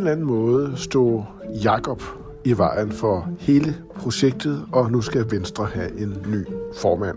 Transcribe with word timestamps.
Eller 0.00 0.12
anden 0.12 0.26
måde 0.26 0.72
stod 0.76 1.22
Jakob 1.64 2.02
i 2.44 2.58
vejen 2.58 2.92
for 2.92 3.28
hele 3.38 3.74
projektet, 3.96 4.64
og 4.72 4.92
nu 4.92 5.00
skal 5.00 5.30
Venstre 5.30 5.66
have 5.66 6.00
en 6.00 6.16
ny 6.28 6.46
formand. 6.76 7.16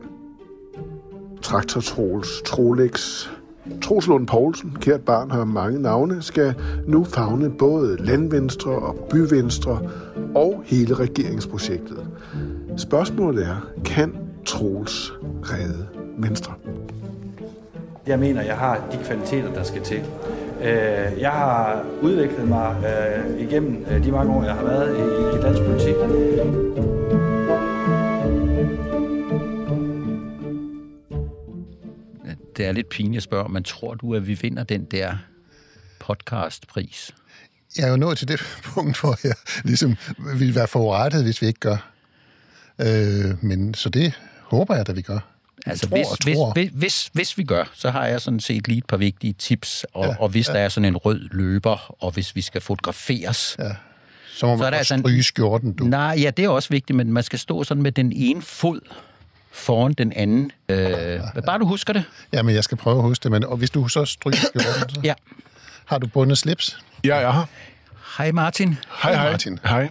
Traktor 1.42 1.82
Troels, 1.82 2.42
Trolex, 2.46 3.26
Troels 3.82 4.08
Lund 4.08 4.28
Poulsen, 4.28 4.78
kært 4.82 5.02
barn 5.02 5.32
har 5.32 5.46
mange 5.46 5.82
navne, 5.82 6.22
skal 6.22 6.56
nu 6.88 7.04
fagne 7.04 7.50
både 7.50 7.98
landvenstre 8.06 8.72
og 8.72 8.96
byvenstre 9.10 9.80
og 10.36 10.64
hele 10.66 10.94
regeringsprojektet. 10.94 12.08
Spørgsmålet 12.78 13.46
er, 13.46 13.56
kan 13.86 14.16
Troels 14.46 15.14
redde 15.44 15.88
Venstre? 16.18 16.54
Jeg 18.08 18.20
mener, 18.20 18.42
jeg 18.42 18.58
har 18.58 18.88
de 18.92 18.98
kvaliteter, 19.04 19.54
der 19.54 19.64
skal 19.64 19.82
til. 19.82 20.04
Øh, 20.64 21.20
Jeg 21.22 21.32
har 21.32 21.86
udviklet 22.02 22.48
mig 22.48 22.76
øh, 22.86 23.42
igennem 23.42 23.86
øh, 23.92 24.04
de 24.04 24.12
mange 24.12 24.34
år, 24.34 24.44
jeg 24.44 24.54
har 24.54 24.64
været 24.64 24.98
i, 24.98 25.02
i 25.38 25.42
dansk 25.42 25.62
politik. 25.64 25.96
Det 32.58 32.66
er 32.66 32.72
lidt 32.72 32.90
pinligt 32.90 33.18
at 33.18 33.24
spørge, 33.24 33.50
men 33.50 33.64
tror 33.64 33.94
du, 33.94 34.16
at 34.16 34.28
vi 34.28 34.34
vinder 34.42 34.64
den 34.64 34.86
der 34.86 35.18
podcastpris? 36.00 37.16
Jeg 37.78 37.88
er 37.88 37.92
jo 37.92 37.98
nået 37.98 38.18
til 38.18 38.28
det 38.28 38.40
punkt, 38.74 39.02
hvor 39.02 39.20
jeg 39.24 39.36
ligesom 39.64 39.96
vil 40.38 40.56
være 40.56 40.68
forurettet, 40.68 41.24
hvis 41.24 41.42
vi 41.42 41.48
ikke 41.48 41.60
gør. 41.60 41.92
Øh, 42.82 43.44
men 43.44 43.74
så 43.74 43.90
det 43.90 44.20
håber 44.42 44.76
jeg, 44.76 44.90
at 44.90 44.96
vi 44.96 45.02
gør. 45.02 45.33
Altså, 45.66 45.88
tror 45.88 45.98
hvis, 45.98 46.08
og 46.08 46.18
hvis, 46.24 46.36
tror. 46.36 46.54
hvis, 46.54 46.70
hvis, 46.74 47.10
hvis 47.14 47.38
vi 47.38 47.44
gør, 47.44 47.64
så 47.74 47.90
har 47.92 48.06
jeg 48.06 48.22
sådan 48.22 48.40
set 48.40 48.68
lige 48.68 48.78
et 48.78 48.86
par 48.86 48.98
vigtige 48.98 49.34
tips. 49.34 49.86
Og, 49.94 50.04
Ja, 50.06 50.10
ja, 50.12 50.16
og 50.20 50.30
hvis 50.30 50.48
ja. 50.48 50.54
der 50.54 50.60
er 50.60 50.70
sådan 50.70 50.86
en 50.86 50.98
rød 50.98 51.30
løber, 51.32 51.96
og 52.04 52.12
hvis 52.12 52.36
vi 52.36 52.42
skal 52.42 52.62
fotograferes... 52.62 53.56
Ja. 53.60 53.64
Så 54.36 54.46
må 54.46 54.58
Så 54.58 54.64
er 54.64 54.72
man 54.72 54.74
der 54.74 54.80
også 54.80 54.94
altså 54.94 54.98
stryge 54.98 55.24
skjorten, 55.24 55.74
du. 55.74 55.84
Nej, 55.84 56.16
ja, 56.22 56.30
det 56.30 56.46
er 56.46 56.50
også 56.50 56.70
vigtigt, 56.70 56.98
men 56.98 57.14
man 57.14 57.24
skal 57.24 57.40
stå 57.40 57.64
sådan 57.64 57.84
med 57.84 57.92
den 57.92 58.12
ene 58.16 58.42
fod 58.42 58.80
foran 59.52 59.94
den 59.94 60.14
anden. 60.14 60.52
Øh, 60.70 61.20
bare 61.46 61.60
du 61.60 61.66
husker 61.66 61.94
det. 61.94 62.04
Ja, 62.34 62.42
men 62.42 62.56
jeg 62.56 62.64
skal 62.64 62.78
prøve 62.78 62.96
at 62.98 63.02
huske 63.04 63.24
det. 63.24 63.32
Men, 63.32 63.44
og 63.46 63.58
hvis 63.58 63.70
du 63.70 63.88
så 63.88 64.06
stryger 64.06 64.38
skjorten, 64.38 64.90
så 64.96 65.02
Ja. 65.04 65.14
har 65.86 65.98
du 65.98 66.08
bundet 66.08 66.38
slips. 66.38 66.80
Ja, 67.06 67.16
jeg 67.18 67.34
har. 67.34 67.48
Hej 68.18 68.32
Martin. 68.32 68.78
Hej, 69.04 69.16
hej. 69.16 69.32
Martin. 69.32 69.60
Hej. 69.66 69.90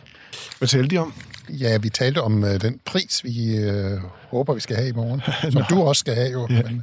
Hvad 0.59 0.69
talte 0.69 0.89
de 0.89 0.98
om? 0.98 1.15
Ja, 1.48 1.79
vi 1.79 1.89
talte 1.89 2.23
om 2.23 2.45
øh, 2.45 2.61
den 2.61 2.81
pris, 2.85 3.25
vi 3.25 3.57
øh, 3.57 3.98
håber, 4.31 4.55
vi 4.55 4.61
skal 4.61 4.77
have 4.77 4.89
i 4.89 4.93
morgen. 4.93 5.23
Som 5.53 5.62
du 5.71 5.83
også 5.83 6.01
skal 6.01 6.15
have, 6.15 6.31
jo. 6.31 6.47
Ja. 6.51 6.62
Men, 6.62 6.83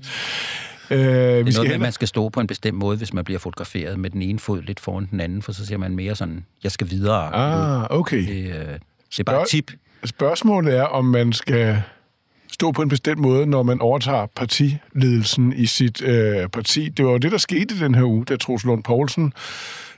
Øh, 0.92 1.00
vi 1.00 1.04
Det 1.04 1.18
er 1.18 1.44
noget 1.44 1.54
skal 1.54 1.66
med, 1.66 1.74
at 1.74 1.80
man 1.80 1.92
skal 1.92 2.08
stå 2.08 2.30
på 2.30 2.40
en 2.40 2.48
bestemt 2.48 2.78
måde, 2.78 2.98
hvis 2.98 3.14
man 3.14 3.26
bliver 3.26 3.40
fotograferet 3.40 4.00
med 4.00 4.10
den 4.10 4.22
ene 4.22 4.40
fod 4.40 4.62
lidt 4.62 4.80
foran 4.80 5.08
den 5.12 5.20
anden, 5.20 5.42
for 5.42 5.52
så 5.52 5.66
ser 5.66 5.78
man 5.78 5.96
mere 5.96 6.16
sådan, 6.16 6.46
jeg 6.64 6.72
skal 6.72 6.90
videre. 6.90 7.34
Ah, 7.34 7.88
okay. 7.90 8.28
Det, 8.28 8.46
øh, 8.46 8.68
det 9.10 9.20
er 9.20 9.24
bare 9.24 9.42
et 9.42 9.48
tip. 9.48 9.72
Spørgsmålet 10.06 10.78
er, 10.78 10.84
om 10.84 11.06
man 11.06 11.34
skal 11.34 11.82
stå 12.52 12.72
på 12.72 12.82
en 12.82 12.90
bestemt 12.90 13.20
måde, 13.20 13.46
når 13.46 13.64
man 13.64 13.82
overtager 13.82 14.26
partiledelsen 14.36 15.54
i 15.54 15.66
sit 15.66 16.02
øh, 16.02 16.48
parti. 16.48 16.90
Det 16.90 17.06
var 17.06 17.12
jo 17.12 17.18
det, 17.18 17.32
der 17.32 17.38
skete 17.38 17.76
i 17.76 17.80
den 17.80 17.96
her 17.96 18.04
uge, 18.04 18.26
da 18.26 18.36
Troels 18.36 18.64
Lund 18.64 18.84
Poulsen 18.84 19.34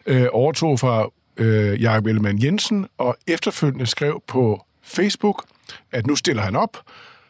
øh, 0.06 0.28
overtog 0.31 0.80
fra 0.80 1.08
øh, 1.38 1.81
Jakob 1.81 2.06
Ellemann 2.06 2.44
Jensen, 2.44 2.88
og 2.97 3.18
efterfølgende 3.28 3.86
skrev 3.86 4.24
på 4.28 4.66
Facebook, 4.81 5.46
at 5.92 6.08
nu 6.08 6.16
stiller 6.16 6.44
han 6.44 6.56
op 6.56 6.78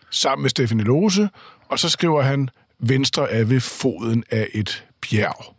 sammen 0.10 0.42
med 0.42 0.50
Stefanie 0.50 0.86
Lose, 0.86 1.30
og 1.68 1.80
så 1.80 1.90
skriver 1.90 2.22
han, 2.22 2.50
Venstre 2.80 3.32
er 3.32 3.44
ved 3.44 3.60
foden 3.60 4.24
af 4.30 4.48
et 4.54 4.86
bjerg. 5.02 5.56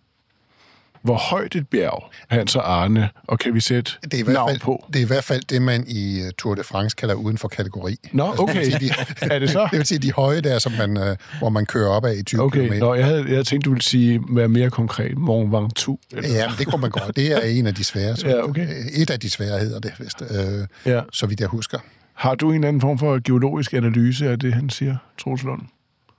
Hvor 1.02 1.14
højt 1.16 1.54
et 1.56 1.68
bjerg, 1.68 2.04
Hans 2.28 2.56
og 2.56 2.72
Arne, 2.82 3.08
og 3.28 3.38
kan 3.38 3.54
vi 3.54 3.60
sætte 3.60 3.92
det, 4.04 4.14
er 4.14 4.18
i 4.18 4.22
hvert 4.22 4.34
navn 4.34 4.50
fald, 4.50 4.60
på? 4.60 4.84
det 4.92 4.96
er 4.96 5.02
i 5.04 5.06
hvert 5.06 5.24
fald 5.24 5.42
det, 5.42 5.62
man 5.62 5.84
i 5.88 6.20
øh, 6.22 6.32
Tour 6.38 6.54
de 6.54 6.62
France 6.64 6.96
kalder 6.96 7.14
uden 7.14 7.38
for 7.38 7.48
kategori. 7.48 7.96
Nå, 8.12 8.34
okay. 8.38 8.54
Det 8.54 8.60
vil 8.60 8.72
sige, 8.80 8.94
de, 9.20 9.34
Er 9.34 9.38
det 9.38 9.50
så? 9.50 9.62
Det 9.70 9.78
vil 9.78 9.86
sige, 9.86 9.98
de 9.98 10.12
høje 10.12 10.40
der, 10.40 10.58
som 10.58 10.72
man, 10.78 10.96
øh, 10.96 11.16
hvor 11.38 11.48
man 11.48 11.66
kører 11.66 11.88
op 11.88 12.04
af 12.04 12.14
i 12.14 12.22
20 12.22 12.42
Okay, 12.42 12.68
km. 12.68 12.74
Nå, 12.78 12.94
jeg 12.94 13.04
havde, 13.04 13.18
jeg 13.20 13.28
havde 13.28 13.44
tænkt, 13.44 13.64
du 13.64 13.70
ville 13.70 13.82
sige, 13.82 14.20
være 14.30 14.48
mere 14.48 14.70
konkret. 14.70 15.18
Mont 15.18 15.52
Ventoux. 15.52 16.00
Eller? 16.12 16.28
Ja, 16.28 16.48
men 16.48 16.56
det 16.58 16.66
kunne 16.66 16.80
man 16.80 16.90
godt. 16.90 17.16
Det 17.16 17.32
er 17.32 17.40
en 17.40 17.66
af 17.66 17.74
de 17.74 17.84
svære. 17.84 18.16
Så 18.16 18.28
Ja, 18.28 18.42
okay. 18.48 18.69
Et 18.92 19.10
af 19.10 19.20
de 19.20 19.30
svære 19.30 19.58
hedder 19.58 19.78
det, 19.80 19.92
hvis, 19.98 20.12
øh, 20.30 20.66
Ja. 20.92 21.00
så 21.12 21.26
vidt 21.26 21.40
jeg 21.40 21.48
husker. 21.48 21.78
Har 22.14 22.34
du 22.34 22.48
en 22.48 22.54
eller 22.54 22.69
anden 22.69 22.80
form 22.80 22.98
for 22.98 23.19
geologisk 23.24 23.72
analyse 23.72 24.28
af 24.30 24.38
det, 24.38 24.54
han 24.54 24.70
siger, 24.70 24.96
Troels 25.19 25.42
Lund? 25.42 25.62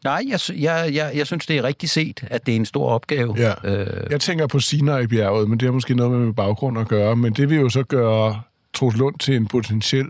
Nej, 0.04 0.24
jeg, 0.30 0.40
jeg, 0.56 0.90
jeg, 0.94 1.12
jeg 1.16 1.28
synes, 1.28 1.46
det 1.46 1.58
er 1.58 1.64
rigtigt 1.64 1.92
set, 1.92 2.24
at 2.28 2.46
det 2.46 2.52
er 2.52 2.56
en 2.56 2.66
stor 2.66 2.90
opgave. 2.90 3.36
Ja. 3.38 3.54
Øh, 3.64 4.08
Jeg 4.12 4.22
tænker 4.22 4.48
på 4.48 4.60
Sinai-bjerget, 4.60 5.50
men 5.50 5.60
det 5.60 5.66
har 5.66 5.74
måske 5.74 5.96
noget 5.96 6.12
med 6.12 6.20
min 6.20 6.34
baggrund 6.34 6.80
at 6.80 6.88
gøre. 6.88 7.16
Men 7.16 7.34
det 7.34 7.50
vil 7.50 7.58
jo 7.60 7.70
så 7.70 7.84
gøre 7.84 8.42
Troels 8.74 8.98
Lund 8.98 9.20
til 9.20 9.36
en 9.36 9.48
potentiel 9.48 10.06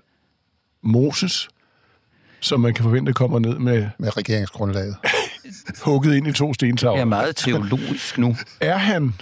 Moses, 0.82 1.50
som 2.40 2.60
man 2.60 2.74
kan 2.74 2.84
forvente 2.84 3.14
kommer 3.14 3.40
ned 3.40 3.60
med 3.60 3.88
Med 4.00 4.18
regeringsgrundlaget. 4.18 4.96
hugget 5.86 6.16
ind 6.16 6.28
i 6.28 6.32
to 6.32 6.46
jeg 6.46 6.50
er 6.50 6.54
stentavler. 6.54 7.06
meget 7.06 7.36
teologisk 7.36 8.18
nu. 8.18 8.36
Er 8.62 8.78
han 8.78 9.14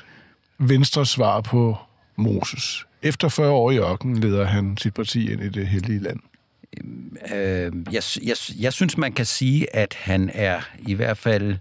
Venstres 0.59 1.09
svar 1.09 1.41
på 1.41 1.77
Moses? 2.15 2.85
Efter 3.03 3.29
40 3.29 3.49
år 3.49 3.71
i 3.71 3.77
ørkenen 3.77 4.17
leder 4.19 4.45
han 4.45 4.77
sit 4.77 4.93
parti 4.93 5.31
ind 5.31 5.41
i 5.43 5.49
det 5.49 5.67
hellige 5.67 5.99
land. 5.99 6.19
Øhm, 6.77 7.17
øh, 7.33 7.71
jeg, 7.91 8.03
jeg, 8.23 8.35
jeg 8.59 8.73
synes, 8.73 8.97
man 8.97 9.13
kan 9.13 9.25
sige, 9.25 9.75
at 9.75 9.93
han 9.93 10.31
er 10.33 10.61
i 10.87 10.93
hvert 10.93 11.17
fald 11.17 11.57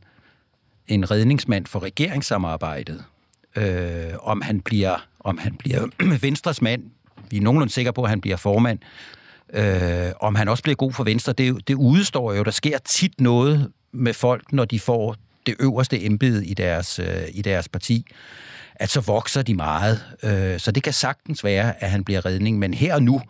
en 0.88 1.10
redningsmand 1.10 1.66
for 1.66 1.82
regeringssamarbejdet. 1.82 3.04
Øh, 3.56 4.12
om 4.22 4.40
han 4.40 4.60
bliver, 4.60 5.06
om 5.20 5.38
han 5.38 5.56
bliver 5.56 5.86
Venstres 6.26 6.62
mand, 6.62 6.82
vi 7.30 7.36
er 7.36 7.40
nogenlunde 7.40 7.72
sikre 7.72 7.92
på, 7.92 8.02
at 8.02 8.08
han 8.08 8.20
bliver 8.20 8.36
formand. 8.36 8.78
Øh, 9.52 10.12
om 10.20 10.34
han 10.34 10.48
også 10.48 10.62
bliver 10.62 10.76
god 10.76 10.92
for 10.92 11.04
Venstre, 11.04 11.32
det, 11.32 11.68
det 11.68 11.74
udstår 11.74 12.34
jo. 12.34 12.42
Der 12.42 12.50
sker 12.50 12.78
tit 12.78 13.20
noget 13.20 13.72
med 13.92 14.14
folk, 14.14 14.52
når 14.52 14.64
de 14.64 14.80
får 14.80 15.16
det 15.46 15.56
øverste 15.60 16.04
embede 16.04 16.46
i 16.46 16.54
deres, 16.54 16.98
øh, 16.98 17.22
i 17.32 17.42
deres 17.42 17.68
parti 17.68 18.06
at 18.80 18.90
så 18.90 19.00
vokser 19.00 19.42
de 19.42 19.54
meget. 19.54 20.04
Øh, 20.22 20.60
så 20.60 20.72
det 20.72 20.82
kan 20.82 20.92
sagtens 20.92 21.44
være, 21.44 21.82
at 21.82 21.90
han 21.90 22.04
bliver 22.04 22.26
redning, 22.26 22.58
men 22.58 22.74
her 22.74 22.94
og 22.94 23.02
nu 23.02 23.20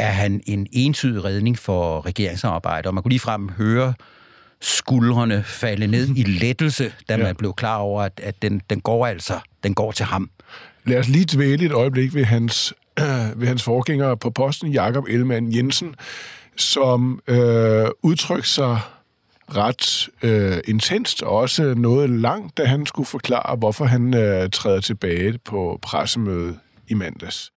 er 0.00 0.10
han 0.10 0.40
en 0.46 0.66
entydig 0.72 1.24
redning 1.24 1.58
for 1.58 2.06
regeringssamarbejde, 2.06 2.88
og 2.88 2.94
man 2.94 3.02
kunne 3.02 3.10
ligefrem 3.10 3.48
høre 3.48 3.94
skuldrene 4.60 5.42
falde 5.46 5.86
ned 5.86 6.08
i 6.16 6.22
lettelse, 6.22 6.92
da 7.08 7.16
man 7.16 7.26
Ja. 7.26 7.32
blev 7.32 7.54
klar 7.54 7.76
over, 7.76 8.02
at, 8.02 8.20
at 8.22 8.42
den, 8.42 8.62
den 8.70 8.80
går 8.80 9.06
altså, 9.06 9.38
den 9.64 9.74
går 9.74 9.92
til 9.92 10.04
ham. 10.06 10.30
Lad 10.84 10.98
os 10.98 11.08
lige 11.08 11.26
dvæle 11.36 11.64
et 11.66 11.72
øjeblik 11.72 12.14
ved 12.14 12.24
hans, 12.24 12.74
ved 13.36 13.46
hans 13.46 13.62
forgænger 13.62 14.14
på 14.14 14.30
posten, 14.30 14.72
Jakob 14.72 15.04
Ellemann 15.08 15.54
Jensen, 15.54 15.94
som 16.56 17.20
øh, 17.26 17.86
udtrykte 18.02 18.48
sig 18.48 18.78
ret 19.56 20.08
øh, 20.22 20.58
intenst, 20.68 21.22
og 21.22 21.30
også 21.36 21.74
noget 21.76 22.10
langt, 22.10 22.56
da 22.58 22.64
han 22.64 22.86
skulle 22.86 23.06
forklare, 23.06 23.56
hvorfor 23.56 23.84
han 23.84 24.14
øh, 24.14 24.50
træder 24.50 24.80
tilbage 24.80 25.38
på 25.44 25.78
pressemødet 25.82 26.58
i 26.88 26.94
mandags. 26.94 27.50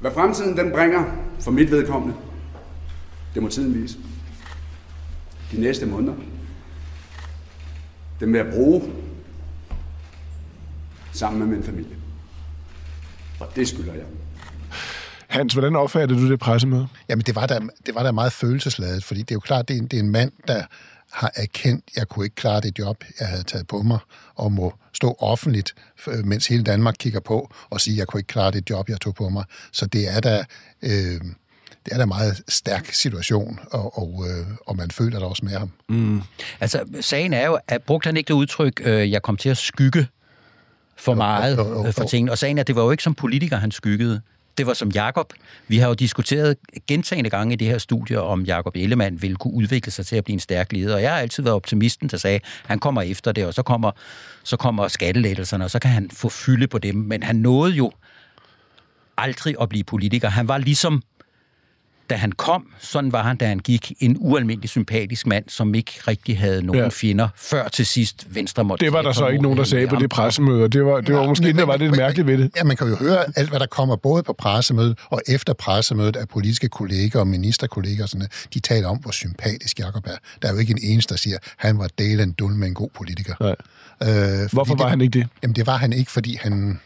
Hvad 0.00 0.10
fremtiden 0.10 0.56
den 0.56 0.72
bringer 0.72 1.04
for 1.40 1.50
mit 1.50 1.70
vedkommende, 1.70 2.14
det 3.34 3.42
må 3.42 3.48
tiden 3.48 3.82
vise. 3.82 3.98
De 5.52 5.60
næste 5.60 5.86
måneder, 5.86 6.14
dem 8.20 8.32
vil 8.32 8.38
jeg 8.38 8.52
bruge 8.52 8.92
sammen 11.12 11.38
med 11.38 11.56
min 11.56 11.64
familie. 11.64 11.96
Og 13.40 13.46
det 13.56 13.68
skylder 13.68 13.94
jeg. 13.94 14.04
Hans, 15.26 15.52
hvordan 15.52 15.76
opfattede 15.76 16.20
du 16.20 16.30
det 16.30 16.40
pressemøde? 16.40 16.88
Jamen, 17.08 17.22
det 17.22 17.34
var 17.34 17.46
da, 17.46 17.60
det 17.86 17.94
var 17.94 18.02
da 18.02 18.12
meget 18.12 18.32
følelsesladet, 18.32 19.04
fordi 19.04 19.20
det 19.20 19.30
er 19.30 19.34
jo 19.34 19.40
klart, 19.40 19.68
det 19.68 19.76
er 19.76 19.78
en, 19.78 19.86
det 19.86 19.98
er 19.98 20.02
en 20.02 20.10
mand, 20.10 20.32
der 20.48 20.62
har 21.12 21.32
erkendt, 21.34 21.84
at 21.88 21.96
jeg 21.96 22.08
kunne 22.08 22.26
ikke 22.26 22.36
klare 22.36 22.60
det 22.60 22.78
job, 22.78 23.04
jeg 23.20 23.28
havde 23.28 23.42
taget 23.42 23.66
på 23.66 23.82
mig, 23.82 23.98
og 24.34 24.52
må 24.52 24.74
stå 24.92 25.16
offentligt, 25.18 25.74
øh, 26.06 26.26
mens 26.26 26.46
hele 26.46 26.62
Danmark 26.62 26.94
kigger 26.98 27.20
på, 27.20 27.50
og 27.70 27.80
sige, 27.80 27.94
at 27.94 27.98
jeg 27.98 28.06
kunne 28.06 28.20
ikke 28.20 28.28
klare 28.28 28.50
det 28.50 28.70
job, 28.70 28.88
jeg 28.88 29.00
tog 29.00 29.14
på 29.14 29.28
mig. 29.28 29.44
Så 29.72 29.86
det 29.86 30.16
er 30.16 30.20
da, 30.20 30.44
øh, 30.82 31.20
det 31.84 31.92
er 31.92 31.96
da 31.96 32.02
en 32.02 32.08
meget 32.08 32.42
stærk 32.48 32.92
situation, 32.92 33.60
og, 33.70 33.98
og, 33.98 34.26
øh, 34.28 34.46
og 34.66 34.76
man 34.76 34.90
føler 34.90 35.18
det 35.18 35.28
også 35.28 35.44
med 35.44 35.52
ham. 35.52 35.70
Mm. 35.88 36.22
Altså, 36.60 36.84
sagen 37.00 37.32
er 37.32 37.46
jo, 37.46 37.58
at 37.68 37.82
brugte 37.82 38.06
han 38.06 38.16
ikke 38.16 38.28
det 38.28 38.34
udtryk, 38.34 38.80
øh, 38.84 39.10
jeg 39.10 39.22
kom 39.22 39.36
til 39.36 39.48
at 39.48 39.56
skygge 39.56 40.06
for 40.96 41.14
meget 41.14 41.56
jo, 41.56 41.64
jo, 41.64 41.70
jo, 41.70 41.84
jo. 41.86 41.92
for 41.92 42.04
tingene. 42.04 42.32
Og 42.32 42.38
sagen 42.38 42.58
er, 42.58 42.60
at 42.60 42.66
det 42.66 42.76
var 42.76 42.82
jo 42.82 42.90
ikke 42.90 43.02
som 43.02 43.14
politiker, 43.14 43.56
han 43.56 43.70
skyggede. 43.70 44.20
Det 44.58 44.66
var 44.66 44.74
som 44.74 44.90
Jakob. 44.90 45.32
Vi 45.68 45.78
har 45.78 45.88
jo 45.88 45.94
diskuteret 45.94 46.56
gentagende 46.86 47.30
gange 47.30 47.52
i 47.52 47.56
det 47.56 47.66
her 47.66 47.78
studie, 47.78 48.20
om 48.20 48.42
Jakob 48.42 48.76
Ellemann 48.76 49.22
ville 49.22 49.36
kunne 49.36 49.54
udvikle 49.54 49.92
sig 49.92 50.06
til 50.06 50.16
at 50.16 50.24
blive 50.24 50.34
en 50.34 50.40
stærk 50.40 50.72
leder. 50.72 50.94
Og 50.94 51.02
jeg 51.02 51.10
har 51.10 51.18
altid 51.18 51.42
været 51.42 51.56
optimisten, 51.56 52.08
der 52.08 52.16
sagde, 52.16 52.36
at 52.36 52.42
han 52.66 52.78
kommer 52.78 53.02
efter 53.02 53.32
det, 53.32 53.46
og 53.46 53.54
så 53.54 53.62
kommer, 53.62 53.90
så 54.44 54.56
kommer 54.56 54.88
skattelettelserne, 54.88 55.64
og 55.64 55.70
så 55.70 55.78
kan 55.78 55.90
han 55.90 56.10
få 56.10 56.28
fylde 56.28 56.66
på 56.66 56.78
dem. 56.78 56.94
Men 56.94 57.22
han 57.22 57.36
nåede 57.36 57.74
jo 57.74 57.92
aldrig 59.16 59.54
at 59.60 59.68
blive 59.68 59.84
politiker. 59.84 60.28
Han 60.28 60.48
var 60.48 60.58
ligesom 60.58 61.02
da 62.10 62.14
han 62.14 62.32
kom, 62.32 62.66
sådan 62.78 63.12
var 63.12 63.22
han, 63.22 63.36
da 63.36 63.46
han 63.46 63.58
gik, 63.58 63.92
en 64.00 64.16
ualmindelig 64.18 64.70
sympatisk 64.70 65.26
mand, 65.26 65.44
som 65.48 65.74
ikke 65.74 65.92
rigtig 66.08 66.38
havde 66.38 66.62
nogen 66.62 66.82
ja. 66.82 66.88
fjender, 66.88 67.28
før 67.36 67.68
til 67.68 67.86
sidst 67.86 68.26
Venstre 68.30 68.64
måtte... 68.64 68.84
Det 68.84 68.92
var 68.92 69.02
der 69.02 69.12
så 69.12 69.26
ikke 69.26 69.42
nogen, 69.42 69.58
der 69.58 69.64
sagde 69.64 69.86
på 69.86 69.96
det 69.96 70.10
pressemøde, 70.10 70.68
det 70.68 70.84
var, 70.84 71.00
det 71.00 71.14
var 71.14 71.26
måske 71.26 71.46
det, 71.46 71.56
der 71.56 71.66
var 71.66 71.76
lidt 71.76 71.96
mærkeligt 71.96 72.26
ved 72.26 72.38
det. 72.38 72.50
Ja, 72.56 72.64
man 72.64 72.76
kan 72.76 72.88
jo 72.88 72.96
høre 72.96 73.24
alt, 73.36 73.48
hvad 73.48 73.60
der 73.60 73.66
kommer 73.66 73.96
både 73.96 74.22
på 74.22 74.32
pressemødet 74.32 74.98
og 75.04 75.22
efter 75.28 75.52
pressemødet 75.52 76.16
af 76.16 76.28
politiske 76.28 76.68
kolleger 76.68 77.20
og 77.20 77.26
ministerkolleger, 77.26 78.06
sådan, 78.06 78.28
de 78.54 78.60
taler 78.60 78.88
om, 78.88 78.96
hvor 78.96 79.10
sympatisk 79.10 79.78
Jacob 79.78 80.06
er. 80.06 80.16
Der 80.42 80.48
er 80.48 80.52
jo 80.52 80.58
ikke 80.58 80.70
en 80.70 80.78
eneste, 80.82 81.14
der 81.14 81.18
siger, 81.18 81.36
at 81.36 81.42
han 81.56 81.78
var 81.78 81.88
delen 81.98 82.32
dul 82.32 82.52
med 82.52 82.68
en 82.68 82.74
god 82.74 82.88
politiker. 82.94 83.34
Nej. 83.40 83.56
Øh, 84.42 84.48
Hvorfor 84.52 84.74
var 84.74 84.84
det, 84.84 84.90
han 84.90 85.00
ikke 85.00 85.18
det? 85.18 85.28
Jamen, 85.42 85.56
det 85.56 85.66
var 85.66 85.76
han 85.76 85.92
ikke, 85.92 86.10
fordi 86.10 86.38
han 86.42 86.80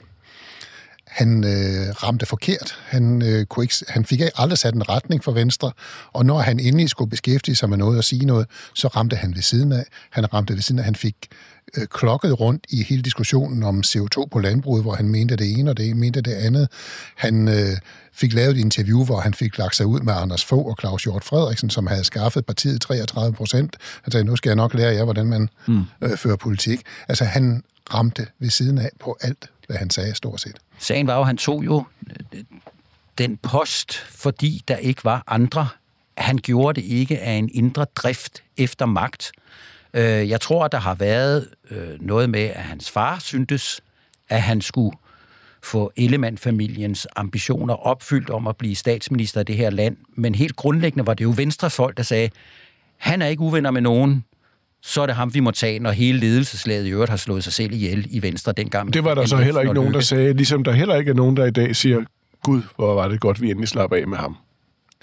han 1.13 1.45
øh, 1.45 1.95
ramte 2.03 2.27
forkert. 2.27 2.79
Han, 2.87 3.23
øh, 3.23 3.47
kunne 3.47 3.65
ikke, 3.65 3.75
han 3.89 4.05
fik 4.05 4.21
aldrig 4.37 4.59
sat 4.59 4.75
en 4.75 4.89
retning 4.89 5.25
for 5.25 5.33
Venstre, 5.33 5.73
og 6.13 6.27
når 6.27 6.39
han 6.39 6.61
endelig 6.61 6.91
skulle 6.91 7.11
beskæftige 7.11 7.57
sig 7.57 7.71
med 7.71 7.79
noget 7.79 7.99
og 7.99 8.05
sige 8.05 8.27
noget, 8.27 8.47
så 8.75 8.89
ramte 8.89 9.17
han 9.17 9.35
ved 9.35 9.43
siden 9.43 9.73
af. 9.73 9.85
Han 10.11 10.35
ramte 10.35 10.55
ved 10.55 10.63
siden 10.63 10.79
af. 10.79 10.85
Han 10.85 10.95
fik 10.95 11.17
øh, 11.77 11.87
klokket 11.87 12.41
rundt 12.41 12.67
i 12.69 12.83
hele 12.83 13.03
diskussionen 13.03 13.63
om 13.63 13.83
CO2 13.87 14.27
på 14.33 14.39
landbruget, 14.39 14.83
hvor 14.83 14.95
han 14.95 15.09
mente 15.09 15.37
det 15.37 15.59
ene, 15.59 15.71
og 15.71 15.77
det 15.77 15.97
mente 15.97 16.21
det 16.21 16.33
andet. 16.33 16.69
Han 17.17 17.49
øh, 17.49 17.77
fik 18.13 18.33
lavet 18.33 18.57
et 18.57 18.61
interview, 18.61 19.05
hvor 19.05 19.21
han 19.21 19.35
fik 19.35 19.59
lagt 19.59 19.77
sig 19.77 19.87
ud 19.87 20.01
med 20.01 20.15
Anders 20.15 20.45
Fogh 20.45 20.67
og 20.67 20.77
Claus 20.81 21.05
Hjort 21.05 21.25
Frederiksen, 21.25 21.71
som 21.71 21.87
havde 21.87 22.05
skaffet 22.05 22.47
partiet 22.47 22.81
33 22.81 23.35
procent. 23.35 23.77
Han 24.03 24.13
sagde, 24.13 24.25
nu 24.25 24.37
skal 24.37 24.51
jeg 24.51 24.57
nok 24.57 24.75
lære 24.75 24.95
jer, 24.95 25.05
hvordan 25.05 25.27
man 25.27 25.49
mm. 25.69 25.83
øh, 26.03 26.17
fører 26.17 26.37
politik. 26.37 26.81
Altså, 27.09 27.25
han 27.25 27.63
ramte 27.95 28.27
ved 28.39 28.51
siden 28.51 28.79
af 28.79 28.91
på 29.01 29.17
alt, 29.21 29.51
hvad 29.67 29.77
han 29.77 29.91
sagde 29.91 30.15
stort 30.15 30.41
set. 30.41 30.57
Sagen 30.79 31.07
var 31.07 31.15
jo, 31.15 31.21
at 31.21 31.27
han 31.27 31.37
tog 31.37 31.65
jo 31.65 31.85
øh, 32.33 32.45
den 33.19 33.37
post, 33.37 33.99
fordi 33.99 34.63
der 34.69 34.77
ikke 34.77 35.05
var 35.05 35.25
andre. 35.27 35.69
Han 36.17 36.39
gjorde 36.39 36.81
det 36.81 36.87
ikke 36.87 37.21
af 37.21 37.33
en 37.33 37.51
indre 37.53 37.87
drift 37.95 38.43
efter 38.57 38.87
magt. 38.87 39.33
Øh, 39.95 40.29
jeg 40.29 40.41
tror, 40.41 40.69
der 40.69 40.79
har 40.79 40.95
været 40.95 41.49
øh, 41.71 42.01
noget 42.01 42.31
med, 42.31 42.41
at 42.45 42.63
hans 42.63 42.91
far 42.91 43.19
syntes, 43.19 43.81
at 44.29 44.43
han 44.43 44.61
skulle 44.61 44.97
få 45.63 45.93
Ellemann-familiens 45.97 47.07
ambitioner 47.17 47.75
opfyldt 47.75 48.31
om 48.31 48.47
at 48.47 48.57
blive 48.57 48.75
statsminister 48.75 49.41
af 49.41 49.47
det 49.47 49.57
her 49.57 49.71
land. 49.71 49.97
Men 50.15 50.35
helt 50.35 50.57
grundlæggende 50.57 51.07
var 51.07 51.15
det 51.15 51.25
jo 51.25 51.33
venstrefolk, 51.37 51.97
der 51.97 52.03
sagde, 52.03 52.31
han 52.97 53.23
er 53.23 53.27
ikke 53.27 53.43
uvenner 53.43 53.71
med 53.71 53.81
nogen, 53.81 54.25
så 54.83 55.03
er 55.03 55.07
det 55.07 55.15
ham, 55.15 55.35
vi 55.35 55.41
må 55.41 55.51
tage, 55.51 55.79
når 55.79 55.91
hele 55.91 56.19
ledelseslaget 56.19 56.87
i 56.87 56.91
øvrigt 56.91 57.11
har 57.11 57.17
slået 57.17 57.45
sig 57.45 57.53
selv 57.53 57.73
ihjel 57.73 58.07
i 58.11 58.23
Venstre 58.23 58.53
dengang. 58.53 58.93
Det 58.93 59.05
var 59.05 59.15
der 59.15 59.27
så 59.27 59.37
heller 59.37 59.61
ikke 59.61 59.75
nogen, 59.75 59.95
der 59.95 60.01
sagde, 60.01 60.33
ligesom 60.33 60.65
der 60.65 60.73
heller 60.73 60.97
ikke 60.97 61.11
er 61.11 61.15
nogen, 61.15 61.37
der 61.37 61.45
i 61.45 61.51
dag 61.51 61.77
siger, 61.77 62.05
Gud, 62.43 62.63
hvor 62.77 62.95
var 62.95 63.09
det 63.09 63.21
godt, 63.21 63.41
vi 63.41 63.51
endelig 63.51 63.69
slapper 63.69 63.97
af 63.97 64.09
med 64.09 64.19
ham. 64.19 64.37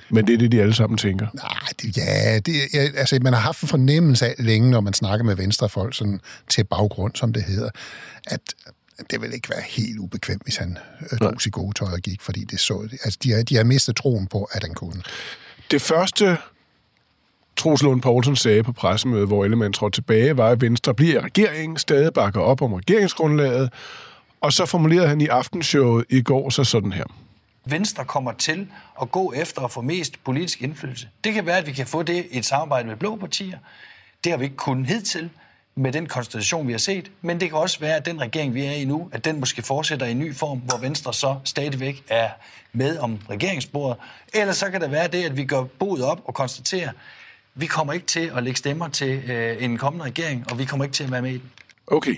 Men 0.10 0.28
det 0.28 0.34
er 0.34 0.38
det, 0.38 0.52
de 0.52 0.62
alle 0.62 0.74
sammen 0.74 0.98
tænker. 0.98 1.28
Nej, 1.34 1.68
det, 1.81 1.98
ja, 1.98 2.40
det, 2.40 2.54
ja, 2.74 2.80
altså 2.96 3.20
man 3.22 3.34
har 3.34 3.40
haft 3.40 3.62
en 3.62 3.68
fornemmelse 3.68 4.26
af 4.26 4.36
længe, 4.40 4.72
når 4.72 4.81
man 4.81 4.94
snakker 4.94 5.26
med 5.26 5.36
venstrefolk 5.36 5.96
sådan, 5.96 6.20
til 6.50 6.64
baggrund, 6.64 7.16
som 7.16 7.34
det 7.34 7.44
hedder, 7.44 7.70
at 8.28 8.42
det 9.12 9.22
vil 9.22 9.34
ikke 9.34 9.50
være 9.50 9.62
helt 9.68 10.00
ubekvemt, 10.00 10.44
hvis 10.44 10.56
han 10.56 10.78
øh, 11.12 11.18
tog 11.18 11.42
sig 11.42 11.52
gode 11.52 11.74
tøj 11.74 11.88
og 11.92 12.00
gik, 12.00 12.22
fordi 12.22 12.44
det 12.44 12.60
så... 12.60 12.90
Altså, 13.04 13.20
de 13.24 13.31
har, 13.31 13.44
de 13.44 13.56
har 13.56 13.64
mistet 13.64 13.96
troen 13.96 14.28
på, 14.28 14.44
at 14.52 14.64
han 14.64 14.74
kunne. 14.74 15.02
Det 15.72 15.81
første 15.81 16.38
Troels 17.60 17.84
Lund 17.84 18.02
Poulsen 18.02 18.36
sagde 18.36 18.64
på 18.64 18.72
pressemødet, 18.72 19.28
hvor 19.28 19.44
Ellemann 19.44 19.74
trådte 19.74 19.98
tilbage, 19.98 20.38
var, 20.38 20.48
at 20.48 20.62
Venstre 20.62 20.94
bliver 20.94 21.22
regeringen, 21.22 21.78
stadig 21.78 22.14
bakker 22.14 22.42
op 22.42 22.62
om 22.62 22.74
regeringsgrundlaget, 22.74 23.74
og 24.42 24.54
så 24.54 24.66
formulerede 24.66 25.08
han 25.08 25.22
i 25.22 25.28
aftenshowet 25.28 26.06
i 26.10 26.22
går 26.22 26.50
så 26.50 26.64
sådan 26.64 26.94
her. 26.94 27.04
Venstre 27.66 28.06
kommer 28.06 28.32
til 28.32 28.68
at 29.02 29.12
gå 29.12 29.34
efter 29.36 29.62
at 29.62 29.72
få 29.72 29.82
mest 29.82 30.24
politisk 30.24 30.62
indflydelse. 30.62 31.08
Det 31.24 31.34
kan 31.34 31.46
være, 31.46 31.58
at 31.58 31.68
vi 31.68 31.72
kan 31.72 31.88
få 31.88 32.04
det 32.04 32.26
i 32.32 32.38
et 32.38 32.46
samarbejde 32.46 32.88
med 32.88 32.96
blå 32.96 33.16
partier. 33.16 33.58
Det 34.24 34.32
har 34.32 34.38
vi 34.38 34.44
ikke 34.44 34.58
kunnet 34.58 34.88
hidtil 34.88 35.30
med 35.76 35.92
den 35.92 36.06
konstitution, 36.06 36.68
vi 36.68 36.72
har 36.72 36.80
set. 36.80 37.12
Men 37.22 37.40
det 37.40 37.50
kan 37.50 37.58
også 37.58 37.80
være, 37.80 37.96
at 37.96 38.06
den 38.06 38.22
regering, 38.22 38.54
vi 38.54 38.66
er 38.66 38.72
i 38.72 38.86
nu, 38.86 39.10
at 39.12 39.26
den 39.26 39.40
måske 39.40 39.62
fortsætter 39.62 40.06
i 40.06 40.12
en 40.12 40.20
ny 40.20 40.36
form, 40.36 40.58
hvor 40.58 40.78
Venstre 40.78 41.14
så 41.14 41.36
stadigvæk 41.44 42.04
er 42.10 42.30
med 42.74 42.98
om 42.98 43.20
regeringsbordet. 43.30 43.98
Eller 44.34 44.54
så 44.54 44.70
kan 44.70 44.82
det 44.82 44.92
være 44.92 45.08
det, 45.08 45.24
at 45.24 45.38
vi 45.38 45.46
gør 45.46 45.64
boet 45.64 46.04
op 46.04 46.22
og 46.26 46.34
konstaterer, 46.34 46.92
vi 47.56 47.66
kommer 47.66 47.94
ikke 47.94 48.06
til 48.06 48.31
at 48.36 48.44
lægge 48.44 48.57
stemmer 48.57 48.88
til 48.88 49.31
øh, 49.31 49.63
en 49.63 49.78
kommende 49.78 50.06
regering, 50.06 50.46
og 50.51 50.60
vi 50.60 50.66
kommer 50.66 50.86
ikke 50.86 50.94
til 50.94 51.04
at 51.04 51.12
være 51.12 51.22
med 51.22 51.31
i 51.31 51.38
den. 51.38 51.51
Okay. 51.88 52.16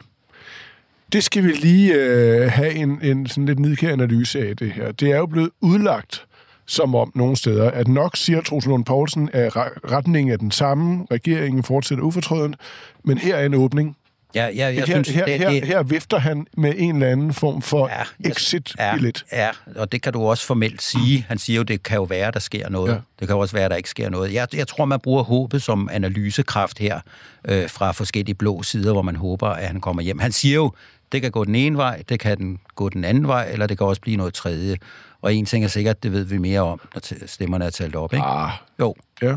Det 1.13 1.23
skal 1.23 1.43
vi 1.43 1.51
lige 1.51 1.93
øh, 1.93 2.51
have 2.51 2.73
en, 2.73 2.99
en 3.01 3.27
sådan 3.27 3.45
lidt 3.45 3.59
nidkær 3.59 3.93
analyse 3.93 4.47
af 4.47 4.57
det 4.57 4.71
her. 4.71 4.91
Det 4.91 5.11
er 5.11 5.17
jo 5.17 5.25
blevet 5.25 5.49
udlagt 5.61 6.25
som 6.65 6.95
om 6.95 7.11
nogle 7.15 7.35
steder, 7.35 7.71
at 7.71 7.87
nok 7.87 8.17
siger 8.17 8.41
Troels 8.41 8.65
Lund 8.65 8.85
Poulsen, 8.85 9.29
at 9.33 9.55
retningen 9.91 10.33
er 10.33 10.37
den 10.37 10.51
samme, 10.51 11.07
regeringen 11.11 11.63
fortsætter 11.63 12.03
ufortrødent, 12.03 12.55
men 13.03 13.17
her 13.17 13.35
er 13.35 13.45
en 13.45 13.53
åbning. 13.53 13.97
Ja, 14.35 14.47
ja, 14.47 14.65
jeg 14.65 14.73
her, 14.73 14.85
synes, 14.85 15.09
her, 15.09 15.25
det, 15.25 15.39
her, 15.39 15.49
det, 15.49 15.67
her 15.67 15.83
vifter 15.83 16.19
han 16.19 16.47
med 16.57 16.73
en 16.77 16.95
eller 16.95 17.07
anden 17.07 17.33
form 17.33 17.61
for 17.61 17.89
ja, 17.89 18.29
exit-billet. 18.29 19.25
Ja, 19.31 19.45
ja, 19.45 19.51
og 19.75 19.91
det 19.91 20.01
kan 20.01 20.13
du 20.13 20.21
også 20.21 20.45
formelt 20.45 20.81
sige. 20.81 21.25
Han 21.27 21.37
siger 21.37 21.57
jo, 21.57 21.63
det 21.63 21.83
kan 21.83 21.95
jo 21.95 22.03
være, 22.03 22.31
der 22.31 22.39
sker 22.39 22.69
noget. 22.69 22.91
Ja. 22.91 22.97
Det 23.19 23.27
kan 23.27 23.37
også 23.37 23.55
være, 23.55 23.69
der 23.69 23.75
ikke 23.75 23.89
sker 23.89 24.09
noget. 24.09 24.33
Jeg, 24.33 24.47
jeg 24.53 24.67
tror, 24.67 24.85
man 24.85 24.99
bruger 24.99 25.23
håbet 25.23 25.61
som 25.61 25.89
analysekraft 25.91 26.79
her 26.79 26.99
øh, 27.45 27.69
fra 27.69 27.91
forskellige 27.91 28.35
blå 28.35 28.63
sider, 28.63 28.91
hvor 28.91 29.01
man 29.01 29.15
håber, 29.15 29.47
at 29.47 29.67
han 29.67 29.81
kommer 29.81 30.01
hjem. 30.01 30.19
Han 30.19 30.31
siger 30.31 30.55
jo, 30.55 30.71
det 31.11 31.21
kan 31.21 31.31
gå 31.31 31.43
den 31.43 31.55
ene 31.55 31.77
vej, 31.77 32.03
det 32.09 32.19
kan 32.19 32.37
den 32.37 32.59
gå 32.75 32.89
den 32.89 33.03
anden 33.03 33.27
vej, 33.27 33.49
eller 33.51 33.67
det 33.67 33.77
kan 33.77 33.87
også 33.87 34.01
blive 34.01 34.17
noget 34.17 34.33
tredje. 34.33 34.77
Og 35.21 35.33
en 35.33 35.45
ting 35.45 35.63
er 35.63 35.69
sikkert, 35.69 36.03
det 36.03 36.11
ved 36.11 36.23
vi 36.23 36.37
mere 36.37 36.61
om, 36.61 36.81
når 36.93 37.27
stemmerne 37.27 37.65
er 37.65 37.69
talt 37.69 37.95
op. 37.95 38.13
Ikke? 38.13 38.25
Ah. 38.25 38.51
Jo. 38.79 38.95
Ja. 39.21 39.35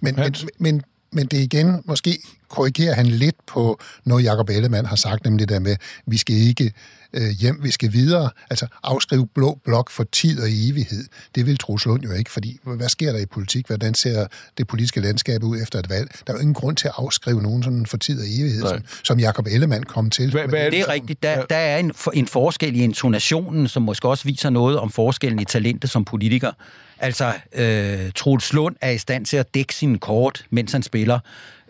Men, 0.00 0.16
men, 0.16 0.34
men 0.58 0.82
men 1.12 1.26
det 1.26 1.38
igen, 1.38 1.82
måske 1.84 2.18
korrigerer 2.48 2.94
han 2.94 3.06
lidt 3.06 3.36
på 3.46 3.80
noget, 4.04 4.24
Jacob 4.24 4.48
Ellemann 4.48 4.86
har 4.86 4.96
sagt, 4.96 5.24
nemlig 5.24 5.48
det 5.48 5.54
der 5.54 5.60
med, 5.60 5.76
vi 6.06 6.16
skal 6.16 6.36
ikke 6.36 6.72
øh, 7.12 7.30
hjem, 7.30 7.60
vi 7.62 7.70
skal 7.70 7.92
videre. 7.92 8.30
Altså 8.50 8.66
afskrive 8.82 9.26
blå 9.34 9.58
blok 9.64 9.90
for 9.90 10.04
tid 10.04 10.40
og 10.40 10.48
evighed. 10.50 11.04
Det 11.34 11.46
vil 11.46 11.58
Troels 11.58 11.84
Lund 11.84 12.02
jo 12.02 12.12
ikke, 12.12 12.30
fordi 12.30 12.58
hvad 12.64 12.88
sker 12.88 13.12
der 13.12 13.18
i 13.18 13.26
politik? 13.26 13.66
Hvordan 13.66 13.94
ser 13.94 14.26
det 14.58 14.66
politiske 14.66 15.00
landskab 15.00 15.42
ud 15.42 15.62
efter 15.62 15.78
et 15.78 15.88
valg? 15.90 16.10
Der 16.26 16.32
er 16.32 16.36
jo 16.36 16.40
ingen 16.40 16.54
grund 16.54 16.76
til 16.76 16.88
at 16.88 16.94
afskrive 16.96 17.42
nogen 17.42 17.62
sådan 17.62 17.86
for 17.86 17.96
tid 17.96 18.20
og 18.20 18.26
evighed, 18.28 18.60
som, 18.60 18.82
som 19.04 19.20
Jacob 19.20 19.46
Ellemann 19.46 19.84
kom 19.84 20.10
til. 20.10 20.36
Er 20.36 20.46
det, 20.46 20.72
det 20.72 20.80
er 20.80 20.88
rigtigt. 20.88 21.22
Der, 21.22 21.44
der 21.44 21.56
er 21.56 21.78
en, 21.78 21.92
en 22.14 22.26
forskel 22.26 22.76
i 22.76 22.78
intonationen, 22.78 23.68
som 23.68 23.82
måske 23.82 24.08
også 24.08 24.24
viser 24.24 24.50
noget 24.50 24.78
om 24.78 24.90
forskellen 24.90 25.40
i 25.40 25.44
talentet 25.44 25.90
som 25.90 26.04
politiker. 26.04 26.52
Altså, 26.98 27.32
øh, 27.52 28.12
Troels 28.14 28.52
Lund 28.52 28.76
er 28.80 28.90
i 28.90 28.98
stand 28.98 29.26
til 29.26 29.36
at 29.36 29.54
dække 29.54 29.74
sin 29.74 29.98
kort, 29.98 30.44
mens 30.50 30.72
han 30.72 30.82
spiller. 30.82 31.18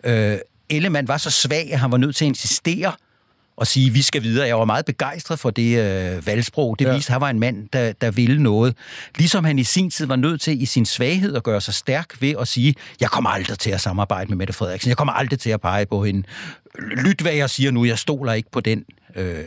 Øh, 0.03 0.37
Ellemann 0.69 1.07
var 1.07 1.17
så 1.17 1.29
svag, 1.29 1.73
at 1.73 1.79
han 1.79 1.91
var 1.91 1.97
nødt 1.97 2.15
til 2.15 2.25
at 2.25 2.29
insistere 2.29 2.91
og 3.59 3.67
sige, 3.67 3.87
at 3.87 3.93
vi 3.93 4.01
skal 4.01 4.23
videre. 4.23 4.47
Jeg 4.47 4.59
var 4.59 4.65
meget 4.65 4.85
begejstret 4.85 5.39
for 5.39 5.49
det 5.49 5.79
øh, 5.79 6.27
valgsprog. 6.27 6.79
Det 6.79 6.85
ja. 6.85 6.93
viste, 6.93 7.09
at 7.09 7.13
han 7.13 7.21
var 7.21 7.29
en 7.29 7.39
mand, 7.39 7.69
der, 7.73 7.93
der 7.93 8.11
ville 8.11 8.43
noget. 8.43 8.75
Ligesom 9.15 9.43
han 9.43 9.59
i 9.59 9.63
sin 9.63 9.89
tid 9.89 10.05
var 10.05 10.15
nødt 10.15 10.41
til 10.41 10.61
i 10.61 10.65
sin 10.65 10.85
svaghed 10.85 11.35
at 11.35 11.43
gøre 11.43 11.61
sig 11.61 11.73
stærk 11.73 12.21
ved 12.21 12.35
at 12.39 12.47
sige, 12.47 12.75
jeg 12.99 13.09
kommer 13.09 13.29
aldrig 13.29 13.59
til 13.59 13.69
at 13.69 13.81
samarbejde 13.81 14.29
med 14.29 14.37
Mette 14.37 14.53
Frederiksen. 14.53 14.89
Jeg 14.89 14.97
kommer 14.97 15.13
aldrig 15.13 15.39
til 15.39 15.49
at 15.49 15.61
pege 15.61 15.85
på 15.85 16.03
hende. 16.03 16.23
Lyt, 16.79 17.21
hvad 17.21 17.33
jeg 17.33 17.49
siger 17.49 17.71
nu. 17.71 17.85
Jeg 17.85 17.99
stoler 17.99 18.33
ikke 18.33 18.51
på 18.51 18.59
den 18.59 18.85
øh, 19.15 19.43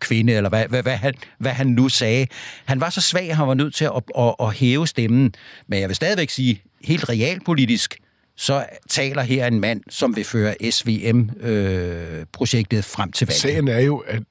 kvinde, 0.00 0.32
eller 0.32 0.48
hvad, 0.48 0.66
hvad, 0.68 0.82
hvad, 0.82 0.96
han, 0.96 1.14
hvad 1.38 1.52
han 1.52 1.66
nu 1.66 1.88
sagde. 1.88 2.26
Han 2.64 2.80
var 2.80 2.90
så 2.90 3.00
svag, 3.00 3.30
at 3.30 3.36
han 3.36 3.48
var 3.48 3.54
nødt 3.54 3.74
til 3.74 3.84
at, 3.84 4.02
at, 4.18 4.34
at 4.40 4.54
hæve 4.54 4.86
stemmen. 4.86 5.34
Men 5.68 5.80
jeg 5.80 5.88
vil 5.88 5.96
stadigvæk 5.96 6.30
sige, 6.30 6.62
helt 6.84 7.08
realpolitisk, 7.08 7.96
så 8.40 8.66
taler 8.88 9.22
her 9.22 9.46
en 9.46 9.60
mand, 9.60 9.80
som 9.88 10.16
vil 10.16 10.24
føre 10.24 10.54
SVM-projektet 10.70 12.76
øh, 12.76 12.84
frem 12.84 13.12
til 13.12 13.26
valget. 13.26 13.40
Sagen 13.40 13.68
er 13.68 13.80
jo, 13.80 13.96
at 13.96 14.22